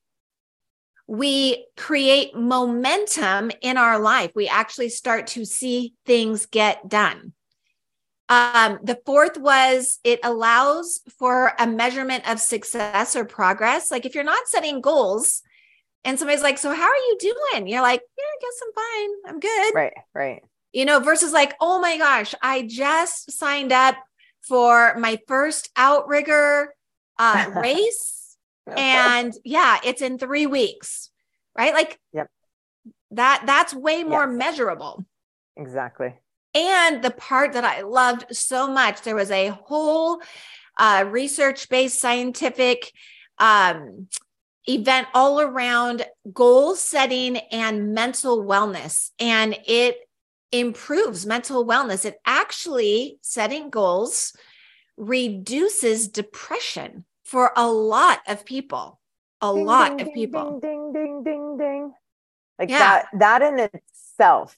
We 1.07 1.65
create 1.77 2.35
momentum 2.35 3.51
in 3.61 3.77
our 3.77 3.99
life. 3.99 4.31
We 4.35 4.49
actually 4.49 4.89
start 4.89 5.27
to 5.27 5.45
see 5.45 5.93
things 6.05 6.45
get 6.45 6.89
done. 6.89 7.31
Um, 8.27 8.79
the 8.83 8.99
fourth 9.05 9.37
was 9.37 9.97
it 10.03 10.19
allows 10.21 10.99
for 11.17 11.53
a 11.57 11.65
measurement 11.65 12.29
of 12.29 12.41
success 12.41 13.15
or 13.15 13.23
progress. 13.23 13.91
Like 13.91 14.05
if 14.05 14.13
you're 14.13 14.25
not 14.25 14.49
setting 14.49 14.81
goals 14.81 15.41
and 16.03 16.19
somebody's 16.19 16.43
like, 16.43 16.57
So 16.57 16.73
how 16.73 16.89
are 16.89 16.95
you 16.95 17.17
doing? 17.21 17.67
You're 17.67 17.81
like, 17.81 18.01
Yeah, 18.17 18.23
I 18.25 18.37
guess 18.41 18.59
I'm 18.61 18.73
fine. 18.73 19.29
I'm 19.29 19.39
good. 19.39 19.73
Right, 19.73 19.93
right. 20.13 20.43
You 20.75 20.85
know, 20.85 20.99
versus 20.99 21.33
like, 21.33 21.55
Oh 21.59 21.79
my 21.79 21.97
gosh, 21.97 22.35
I 22.41 22.63
just 22.63 23.31
signed 23.31 23.71
up 23.71 23.95
for 24.41 24.95
my 24.97 25.19
first 25.27 25.69
outrigger 25.75 26.73
uh, 27.17 27.51
race. 27.55 28.37
and 28.75 29.33
yeah, 29.43 29.77
it's 29.83 30.01
in 30.01 30.17
three 30.17 30.45
weeks, 30.45 31.09
right? 31.57 31.73
Like, 31.73 31.99
yep. 32.13 32.29
that 33.11 33.43
that's 33.45 33.73
way 33.73 34.03
more 34.03 34.27
yes. 34.27 34.37
measurable. 34.37 35.05
Exactly. 35.57 36.13
And 36.53 37.03
the 37.03 37.11
part 37.11 37.53
that 37.53 37.65
I 37.65 37.81
loved 37.81 38.35
so 38.35 38.67
much, 38.67 39.01
there 39.01 39.15
was 39.15 39.31
a 39.31 39.49
whole 39.49 40.21
uh, 40.79 41.05
research 41.07 41.69
based 41.69 41.99
scientific 41.99 42.91
um, 43.37 44.07
event 44.67 45.07
all 45.13 45.41
around 45.41 46.05
goal 46.33 46.75
setting 46.75 47.37
and 47.37 47.93
mental 47.93 48.43
wellness. 48.43 49.11
And 49.19 49.57
it 49.67 49.97
improves 50.59 51.25
mental 51.25 51.65
wellness. 51.65 52.05
It 52.05 52.19
actually, 52.25 53.17
setting 53.21 53.69
goals 53.69 54.35
reduces 54.97 56.07
depression 56.07 57.05
for 57.23 57.51
a 57.55 57.67
lot 57.67 58.19
of 58.27 58.45
people. 58.45 58.99
A 59.41 59.53
ding, 59.53 59.65
lot 59.65 59.97
ding, 59.97 60.07
of 60.07 60.13
people. 60.13 60.59
Ding, 60.59 60.91
ding, 60.93 61.23
ding, 61.23 61.23
ding, 61.23 61.57
ding. 61.57 61.93
Like 62.57 62.69
yeah. 62.69 62.79
that, 62.79 63.05
that 63.19 63.41
in 63.41 63.59
itself 63.59 64.57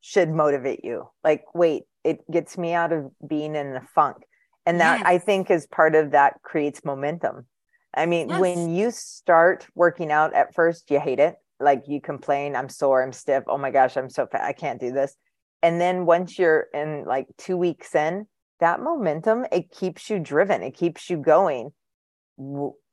should 0.00 0.30
motivate 0.30 0.84
you. 0.84 1.08
Like, 1.22 1.44
wait, 1.54 1.84
it 2.04 2.28
gets 2.30 2.56
me 2.56 2.72
out 2.72 2.92
of 2.92 3.10
being 3.26 3.56
in 3.56 3.76
a 3.76 3.82
funk. 3.94 4.18
And 4.64 4.80
that 4.80 5.00
yes. 5.00 5.08
I 5.08 5.18
think 5.18 5.50
is 5.50 5.66
part 5.66 5.94
of 5.94 6.12
that 6.12 6.40
creates 6.42 6.84
momentum. 6.84 7.46
I 7.94 8.06
mean, 8.06 8.28
yes. 8.28 8.40
when 8.40 8.74
you 8.74 8.90
start 8.90 9.66
working 9.74 10.10
out 10.10 10.34
at 10.34 10.54
first, 10.54 10.90
you 10.90 11.00
hate 11.00 11.18
it. 11.18 11.36
Like 11.58 11.84
you 11.86 12.00
complain, 12.00 12.54
I'm 12.54 12.68
sore, 12.68 13.02
I'm 13.02 13.12
stiff. 13.12 13.44
Oh 13.46 13.58
my 13.58 13.70
gosh, 13.70 13.96
I'm 13.96 14.10
so 14.10 14.26
fat. 14.26 14.42
I 14.42 14.52
can't 14.52 14.80
do 14.80 14.92
this. 14.92 15.16
And 15.62 15.80
then 15.80 16.06
once 16.06 16.38
you're 16.38 16.66
in 16.72 17.04
like 17.06 17.26
two 17.38 17.56
weeks 17.56 17.94
in, 17.94 18.26
that 18.60 18.80
momentum, 18.80 19.46
it 19.52 19.70
keeps 19.70 20.08
you 20.08 20.18
driven, 20.18 20.62
it 20.62 20.76
keeps 20.76 21.10
you 21.10 21.16
going. 21.16 21.72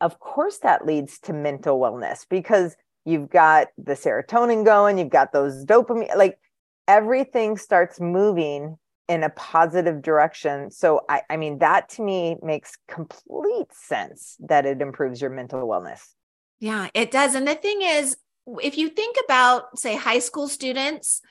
Of 0.02 0.20
course, 0.20 0.60
that 0.60 0.86
leads 0.86 1.20
to 1.22 1.34
mental 1.34 1.80
wellness 1.80 2.26
because 2.30 2.76
you've 3.06 3.30
got 3.30 3.68
the 3.78 3.94
serotonin 3.94 4.66
going, 4.66 4.98
you've 4.98 5.10
got 5.10 5.34
those 5.34 5.66
dopamine, 5.66 6.16
like 6.16 6.40
everything 6.88 7.58
starts 7.58 8.00
moving 8.00 8.78
in 9.10 9.24
a 9.24 9.30
positive 9.30 10.02
direction. 10.02 10.72
So 10.72 11.02
I, 11.10 11.22
I 11.30 11.38
mean, 11.38 11.60
that 11.60 11.90
to 11.90 12.02
me 12.02 12.38
makes 12.42 12.78
complete 12.88 13.68
sense 13.74 14.38
that 14.40 14.66
it 14.66 14.82
improves 14.82 15.22
your 15.22 15.30
mental 15.30 15.68
wellness. 15.68 16.02
Yeah, 16.60 16.88
it 16.94 17.12
does. 17.12 17.36
And 17.36 17.48
the 17.48 17.56
thing 17.56 17.82
is, 17.82 18.16
if 18.62 18.78
you 18.78 18.90
think 18.90 19.18
about, 19.26 19.78
say, 19.78 19.96
high 19.96 20.20
school 20.20 20.48
students, 20.48 21.22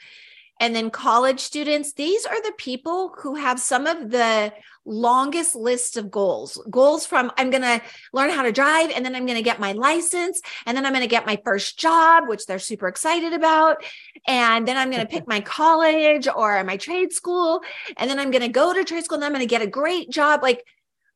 and 0.60 0.74
then 0.76 0.90
college 0.90 1.40
students, 1.40 1.92
these 1.92 2.24
are 2.24 2.40
the 2.40 2.52
people 2.56 3.14
who 3.18 3.34
have 3.34 3.58
some 3.58 3.86
of 3.86 4.10
the 4.10 4.52
longest 4.84 5.54
lists 5.54 5.96
of 5.96 6.10
goals. 6.10 6.60
Goals 6.70 7.06
from 7.06 7.32
I'm 7.36 7.50
going 7.50 7.62
to 7.62 7.80
learn 8.12 8.30
how 8.30 8.42
to 8.42 8.52
drive 8.52 8.90
and 8.90 9.04
then 9.04 9.14
I'm 9.14 9.26
going 9.26 9.38
to 9.38 9.42
get 9.42 9.60
my 9.60 9.72
license 9.72 10.40
and 10.66 10.76
then 10.76 10.86
I'm 10.86 10.92
going 10.92 11.02
to 11.02 11.08
get 11.08 11.26
my 11.26 11.40
first 11.44 11.78
job, 11.78 12.28
which 12.28 12.46
they're 12.46 12.58
super 12.58 12.88
excited 12.88 13.32
about. 13.32 13.82
And 14.26 14.66
then 14.66 14.76
I'm 14.76 14.90
going 14.90 15.02
to 15.02 15.08
pick 15.08 15.26
my 15.26 15.40
college 15.40 16.28
or 16.28 16.62
my 16.64 16.76
trade 16.76 17.12
school. 17.12 17.62
And 17.96 18.08
then 18.08 18.18
I'm 18.18 18.30
going 18.30 18.42
to 18.42 18.48
go 18.48 18.72
to 18.72 18.84
trade 18.84 19.04
school 19.04 19.16
and 19.16 19.24
I'm 19.24 19.32
going 19.32 19.40
to 19.40 19.46
get 19.46 19.62
a 19.62 19.66
great 19.66 20.10
job. 20.10 20.42
Like, 20.42 20.64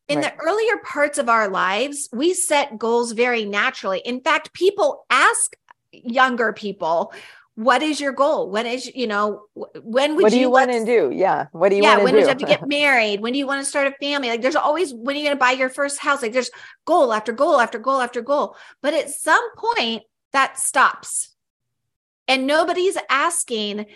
in 0.09 0.21
right. 0.21 0.37
the 0.37 0.45
earlier 0.45 0.77
parts 0.85 1.19
of 1.19 1.29
our 1.29 1.49
lives, 1.49 2.09
we 2.13 2.33
set 2.33 2.79
goals 2.79 3.11
very 3.11 3.45
naturally. 3.45 4.01
In 4.05 4.21
fact, 4.21 4.53
people 4.53 5.05
ask 5.11 5.57
younger 5.91 6.53
people, 6.53 7.13
what 7.57 7.83
is 7.83 8.01
your 8.01 8.13
goal? 8.13 8.51
When 8.51 8.67
is 8.67 8.87
you 8.95 9.07
know 9.07 9.47
when 9.55 10.15
would 10.15 10.25
what 10.25 10.31
do 10.31 10.37
you, 10.37 10.43
you 10.43 10.51
want 10.51 10.71
to 10.71 10.85
do? 10.85 11.11
Yeah, 11.13 11.47
what 11.53 11.71
do 11.71 11.77
you 11.77 11.83
yeah? 11.83 11.97
Want 11.97 12.09
to 12.09 12.13
do? 12.13 12.13
Yeah. 12.13 12.13
When 12.13 12.15
do 12.15 12.21
you 12.21 12.29
have 12.29 12.39
to 12.39 12.47
get 12.47 12.69
married? 12.69 13.21
When 13.21 13.33
do 13.33 13.39
you 13.39 13.47
want 13.47 13.63
to 13.63 13.69
start 13.69 13.87
a 13.87 13.93
family? 13.93 14.29
Like 14.29 14.43
there's 14.43 14.57
always 14.57 14.93
when 14.95 15.17
are 15.17 15.19
you 15.19 15.25
going 15.25 15.37
to 15.37 15.41
buy 15.41 15.53
your 15.53 15.71
first 15.71 15.99
house? 15.99 16.23
Like 16.23 16.33
there's 16.33 16.51
goal 16.85 17.13
after 17.13 17.33
goal 17.33 17.59
after 17.59 17.79
goal 17.79 18.01
after 18.01 18.21
goal. 18.21 18.57
But 18.83 18.95
at 18.95 19.11
some 19.11 19.55
point 19.57 20.03
that 20.33 20.59
stops, 20.59 21.35
and 22.29 22.47
nobody's 22.47 22.99
asking, 23.09 23.87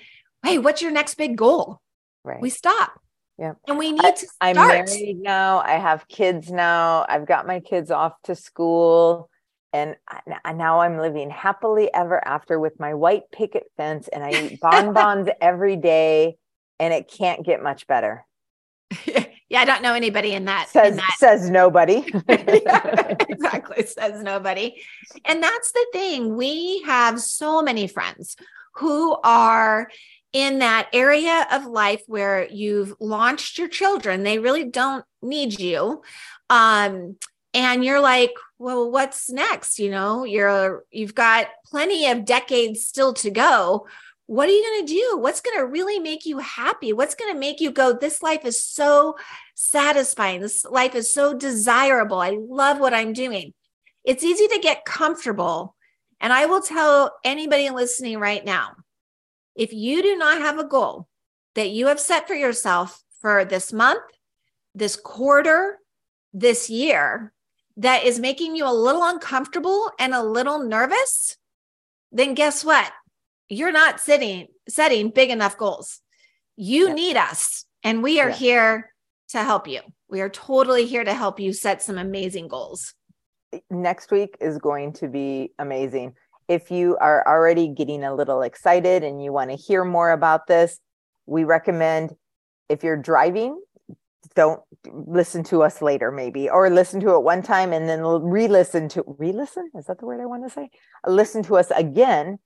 "Hey, 0.42 0.58
what's 0.58 0.80
your 0.80 0.90
next 0.90 1.14
big 1.14 1.36
goal?" 1.36 1.80
Right. 2.24 2.40
We 2.40 2.50
stop. 2.50 2.98
Yeah. 3.38 3.54
And 3.68 3.78
we 3.78 3.92
need 3.92 4.04
I, 4.04 4.10
to. 4.10 4.18
Start. 4.18 4.34
I'm 4.40 4.56
married 4.56 5.20
now. 5.20 5.58
I 5.58 5.72
have 5.72 6.08
kids 6.08 6.50
now. 6.50 7.04
I've 7.08 7.26
got 7.26 7.46
my 7.46 7.60
kids 7.60 7.90
off 7.90 8.14
to 8.24 8.34
school 8.34 9.29
and 9.72 9.96
now 10.54 10.80
I'm 10.80 10.98
living 10.98 11.30
happily 11.30 11.92
ever 11.94 12.26
after 12.26 12.58
with 12.58 12.80
my 12.80 12.94
white 12.94 13.30
picket 13.32 13.70
fence 13.76 14.08
and 14.08 14.24
I 14.24 14.30
eat 14.30 14.60
bonbons 14.62 15.28
every 15.40 15.76
day 15.76 16.36
and 16.78 16.92
it 16.92 17.08
can't 17.08 17.44
get 17.44 17.62
much 17.62 17.86
better. 17.86 18.26
yeah, 19.06 19.60
I 19.60 19.64
don't 19.64 19.82
know 19.82 19.94
anybody 19.94 20.32
in 20.32 20.46
that. 20.46 20.68
Says 20.68 20.92
in 20.92 20.96
that. 20.96 21.14
says 21.18 21.50
nobody. 21.50 22.04
yeah, 22.28 23.14
exactly, 23.28 23.86
says 23.86 24.22
nobody. 24.22 24.82
And 25.24 25.42
that's 25.42 25.72
the 25.72 25.86
thing. 25.92 26.36
We 26.36 26.82
have 26.86 27.20
so 27.20 27.62
many 27.62 27.86
friends 27.86 28.36
who 28.76 29.16
are 29.22 29.88
in 30.32 30.60
that 30.60 30.88
area 30.92 31.46
of 31.52 31.66
life 31.66 32.02
where 32.06 32.48
you've 32.48 32.94
launched 33.00 33.58
your 33.58 33.68
children. 33.68 34.22
They 34.22 34.38
really 34.38 34.64
don't 34.64 35.04
need 35.22 35.58
you. 35.58 36.02
Um, 36.48 37.16
and 37.54 37.84
you're 37.84 38.00
like 38.00 38.32
well 38.58 38.90
what's 38.90 39.30
next? 39.30 39.78
You 39.78 39.90
know 39.90 40.24
you're 40.24 40.84
you've 40.90 41.14
got 41.14 41.48
plenty 41.66 42.10
of 42.10 42.24
decades 42.24 42.86
still 42.86 43.14
to 43.14 43.30
go. 43.30 43.86
What 44.26 44.48
are 44.48 44.52
you 44.52 44.62
going 44.62 44.86
to 44.86 44.92
do? 44.94 45.18
What's 45.18 45.40
going 45.40 45.58
to 45.58 45.66
really 45.66 45.98
make 45.98 46.24
you 46.24 46.38
happy? 46.38 46.92
What's 46.92 47.16
going 47.16 47.32
to 47.32 47.40
make 47.40 47.60
you 47.60 47.72
go 47.72 47.92
this 47.92 48.22
life 48.22 48.44
is 48.44 48.64
so 48.64 49.16
satisfying. 49.54 50.40
This 50.40 50.64
life 50.64 50.94
is 50.94 51.12
so 51.12 51.36
desirable. 51.36 52.20
I 52.20 52.38
love 52.38 52.78
what 52.78 52.94
i'm 52.94 53.12
doing. 53.12 53.54
It's 54.04 54.22
easy 54.22 54.46
to 54.48 54.60
get 54.60 54.84
comfortable 54.84 55.74
and 56.20 56.32
i 56.32 56.46
will 56.46 56.60
tell 56.60 57.16
anybody 57.24 57.70
listening 57.70 58.18
right 58.18 58.44
now 58.44 58.76
if 59.56 59.72
you 59.72 60.02
do 60.02 60.16
not 60.16 60.38
have 60.38 60.58
a 60.58 60.64
goal 60.64 61.08
that 61.54 61.70
you 61.70 61.88
have 61.88 61.98
set 62.00 62.28
for 62.28 62.34
yourself 62.34 63.02
for 63.20 63.44
this 63.44 63.72
month 63.72 64.02
this 64.74 64.96
quarter 64.96 65.78
this 66.32 66.70
year 66.70 67.32
that 67.80 68.04
is 68.04 68.20
making 68.20 68.56
you 68.56 68.66
a 68.66 68.72
little 68.72 69.02
uncomfortable 69.02 69.90
and 69.98 70.12
a 70.12 70.22
little 70.22 70.62
nervous, 70.62 71.38
then 72.12 72.34
guess 72.34 72.62
what? 72.62 72.92
You're 73.48 73.72
not 73.72 74.00
sitting 74.00 74.48
setting 74.68 75.10
big 75.10 75.30
enough 75.30 75.56
goals. 75.56 76.00
You 76.56 76.88
yeah. 76.88 76.94
need 76.94 77.16
us, 77.16 77.64
and 77.82 78.02
we 78.02 78.20
are 78.20 78.28
yeah. 78.28 78.36
here 78.36 78.94
to 79.30 79.38
help 79.38 79.66
you. 79.66 79.80
We 80.10 80.20
are 80.20 80.28
totally 80.28 80.86
here 80.86 81.04
to 81.04 81.14
help 81.14 81.40
you 81.40 81.52
set 81.52 81.82
some 81.82 81.96
amazing 81.96 82.48
goals. 82.48 82.94
Next 83.70 84.10
week 84.12 84.36
is 84.40 84.58
going 84.58 84.92
to 84.94 85.08
be 85.08 85.52
amazing. 85.58 86.14
If 86.48 86.70
you 86.70 86.98
are 87.00 87.26
already 87.26 87.68
getting 87.68 88.04
a 88.04 88.14
little 88.14 88.42
excited 88.42 89.02
and 89.02 89.22
you 89.22 89.32
want 89.32 89.50
to 89.50 89.56
hear 89.56 89.84
more 89.84 90.10
about 90.10 90.46
this, 90.46 90.78
we 91.26 91.44
recommend 91.44 92.14
if 92.68 92.84
you're 92.84 92.96
driving, 92.96 93.60
don't 94.34 94.60
listen 94.86 95.42
to 95.42 95.62
us 95.62 95.80
later 95.82 96.10
maybe 96.12 96.48
or 96.48 96.68
listen 96.70 97.00
to 97.00 97.14
it 97.14 97.22
one 97.22 97.42
time 97.42 97.72
and 97.72 97.88
then 97.88 98.02
re-listen 98.02 98.88
to 98.88 99.02
re-listen 99.18 99.70
is 99.74 99.86
that 99.86 99.98
the 99.98 100.06
word 100.06 100.20
i 100.20 100.26
want 100.26 100.44
to 100.44 100.50
say 100.50 100.68
listen 101.06 101.42
to 101.42 101.56
us 101.56 101.70
again 101.72 102.38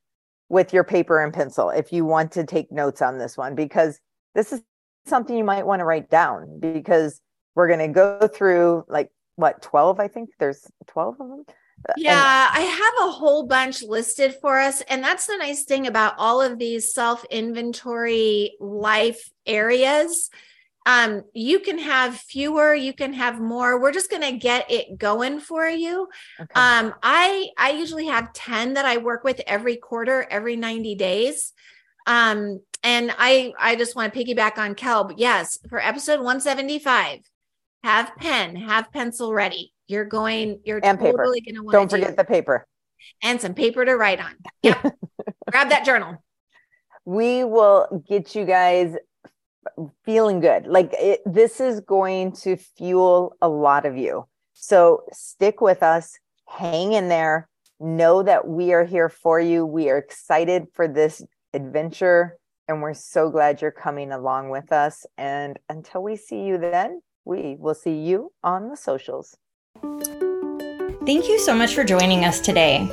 with 0.48 0.72
your 0.72 0.84
paper 0.84 1.22
and 1.22 1.32
pencil 1.34 1.70
if 1.70 1.92
you 1.92 2.04
want 2.04 2.32
to 2.32 2.44
take 2.44 2.70
notes 2.70 3.02
on 3.02 3.18
this 3.18 3.36
one 3.36 3.54
because 3.54 3.98
this 4.34 4.52
is 4.52 4.62
something 5.06 5.36
you 5.36 5.44
might 5.44 5.66
want 5.66 5.80
to 5.80 5.84
write 5.84 6.08
down 6.08 6.58
because 6.60 7.20
we're 7.54 7.68
going 7.68 7.80
to 7.80 7.88
go 7.88 8.28
through 8.28 8.84
like 8.88 9.10
what 9.36 9.60
12 9.62 10.00
i 10.00 10.08
think 10.08 10.30
there's 10.38 10.66
12 10.86 11.20
of 11.20 11.28
them 11.28 11.44
uh, 11.88 11.92
Yeah, 11.96 12.48
and- 12.54 12.64
I 12.64 12.66
have 12.66 13.08
a 13.08 13.12
whole 13.12 13.46
bunch 13.46 13.82
listed 13.82 14.34
for 14.40 14.58
us. 14.60 14.80
And 14.82 15.02
that's 15.02 15.26
the 15.26 15.36
nice 15.36 15.64
thing 15.64 15.86
about 15.86 16.14
all 16.18 16.40
of 16.40 16.58
these 16.58 16.94
self 16.94 17.24
inventory 17.26 18.56
life 18.60 19.28
areas. 19.44 20.30
Um, 20.86 21.22
you 21.32 21.60
can 21.60 21.78
have 21.78 22.16
fewer, 22.16 22.74
you 22.74 22.92
can 22.92 23.14
have 23.14 23.40
more. 23.40 23.80
We're 23.80 23.92
just 23.92 24.10
going 24.10 24.22
to 24.22 24.32
get 24.38 24.70
it 24.70 24.98
going 24.98 25.40
for 25.40 25.66
you. 25.66 26.08
Okay. 26.38 26.52
Um, 26.54 26.94
I 27.02 27.48
I 27.56 27.70
usually 27.70 28.06
have 28.06 28.32
10 28.34 28.74
that 28.74 28.84
I 28.84 28.98
work 28.98 29.24
with 29.24 29.40
every 29.46 29.76
quarter, 29.76 30.26
every 30.30 30.56
90 30.56 30.94
days. 30.96 31.52
Um, 32.06 32.60
and 32.82 33.14
I 33.18 33.54
I 33.58 33.76
just 33.76 33.96
want 33.96 34.12
to 34.12 34.24
piggyback 34.24 34.58
on 34.58 34.74
Kel. 34.74 35.04
But 35.04 35.18
yes, 35.18 35.58
for 35.70 35.80
episode 35.80 36.18
175, 36.18 37.20
have 37.82 38.14
pen, 38.16 38.56
have 38.56 38.92
pencil 38.92 39.32
ready. 39.32 39.72
You're 39.86 40.04
going, 40.04 40.60
you're 40.64 40.80
and 40.82 40.98
totally 40.98 41.40
paper. 41.40 41.52
gonna 41.52 41.64
want. 41.64 41.72
Don't 41.72 41.90
forget 41.90 42.10
do. 42.10 42.16
the 42.16 42.24
paper. 42.24 42.66
And 43.22 43.40
some 43.40 43.54
paper 43.54 43.84
to 43.84 43.94
write 43.96 44.20
on. 44.20 44.32
Yep. 44.62 44.96
Grab 45.50 45.68
that 45.70 45.84
journal. 45.84 46.22
We 47.04 47.44
will 47.44 48.02
get 48.08 48.34
you 48.34 48.46
guys 48.46 48.94
feeling 50.04 50.40
good. 50.40 50.66
Like 50.66 50.92
it, 50.94 51.20
this 51.26 51.60
is 51.60 51.80
going 51.80 52.32
to 52.42 52.56
fuel 52.56 53.36
a 53.40 53.48
lot 53.48 53.86
of 53.86 53.96
you. 53.96 54.26
So 54.52 55.04
stick 55.12 55.60
with 55.60 55.82
us, 55.82 56.18
hang 56.48 56.92
in 56.92 57.08
there. 57.08 57.48
Know 57.80 58.22
that 58.22 58.46
we 58.46 58.72
are 58.72 58.84
here 58.84 59.08
for 59.08 59.40
you. 59.40 59.66
We 59.66 59.90
are 59.90 59.98
excited 59.98 60.68
for 60.72 60.86
this 60.86 61.22
adventure 61.52 62.38
and 62.68 62.80
we're 62.80 62.94
so 62.94 63.30
glad 63.30 63.60
you're 63.60 63.70
coming 63.70 64.12
along 64.12 64.50
with 64.50 64.72
us. 64.72 65.04
And 65.18 65.58
until 65.68 66.02
we 66.02 66.16
see 66.16 66.44
you 66.44 66.58
then, 66.58 67.02
we 67.24 67.56
will 67.58 67.74
see 67.74 67.98
you 67.98 68.32
on 68.42 68.68
the 68.68 68.76
socials. 68.76 69.36
Thank 71.06 71.28
you 71.28 71.38
so 71.38 71.54
much 71.54 71.74
for 71.74 71.84
joining 71.84 72.24
us 72.24 72.40
today. 72.40 72.88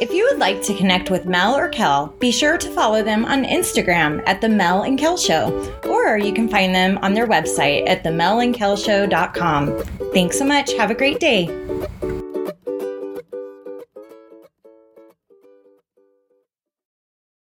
If 0.00 0.12
you 0.12 0.26
would 0.30 0.38
like 0.38 0.62
to 0.62 0.74
connect 0.74 1.10
with 1.10 1.26
Mel 1.26 1.54
or 1.54 1.68
Kel, 1.68 2.06
be 2.18 2.32
sure 2.32 2.56
to 2.56 2.70
follow 2.70 3.02
them 3.02 3.26
on 3.26 3.44
Instagram 3.44 4.22
at 4.26 4.40
The 4.40 4.48
Mel 4.48 4.84
and 4.84 4.98
Kel 4.98 5.18
Show, 5.18 5.52
or 5.84 6.16
you 6.16 6.32
can 6.32 6.48
find 6.48 6.74
them 6.74 6.98
on 7.02 7.12
their 7.12 7.26
website 7.26 7.86
at 7.86 8.02
themelandkelshow.com. 8.02 9.78
Thanks 10.14 10.38
so 10.38 10.46
much. 10.46 10.72
Have 10.72 10.90
a 10.90 10.94
great 10.94 11.20
day. 11.20 11.63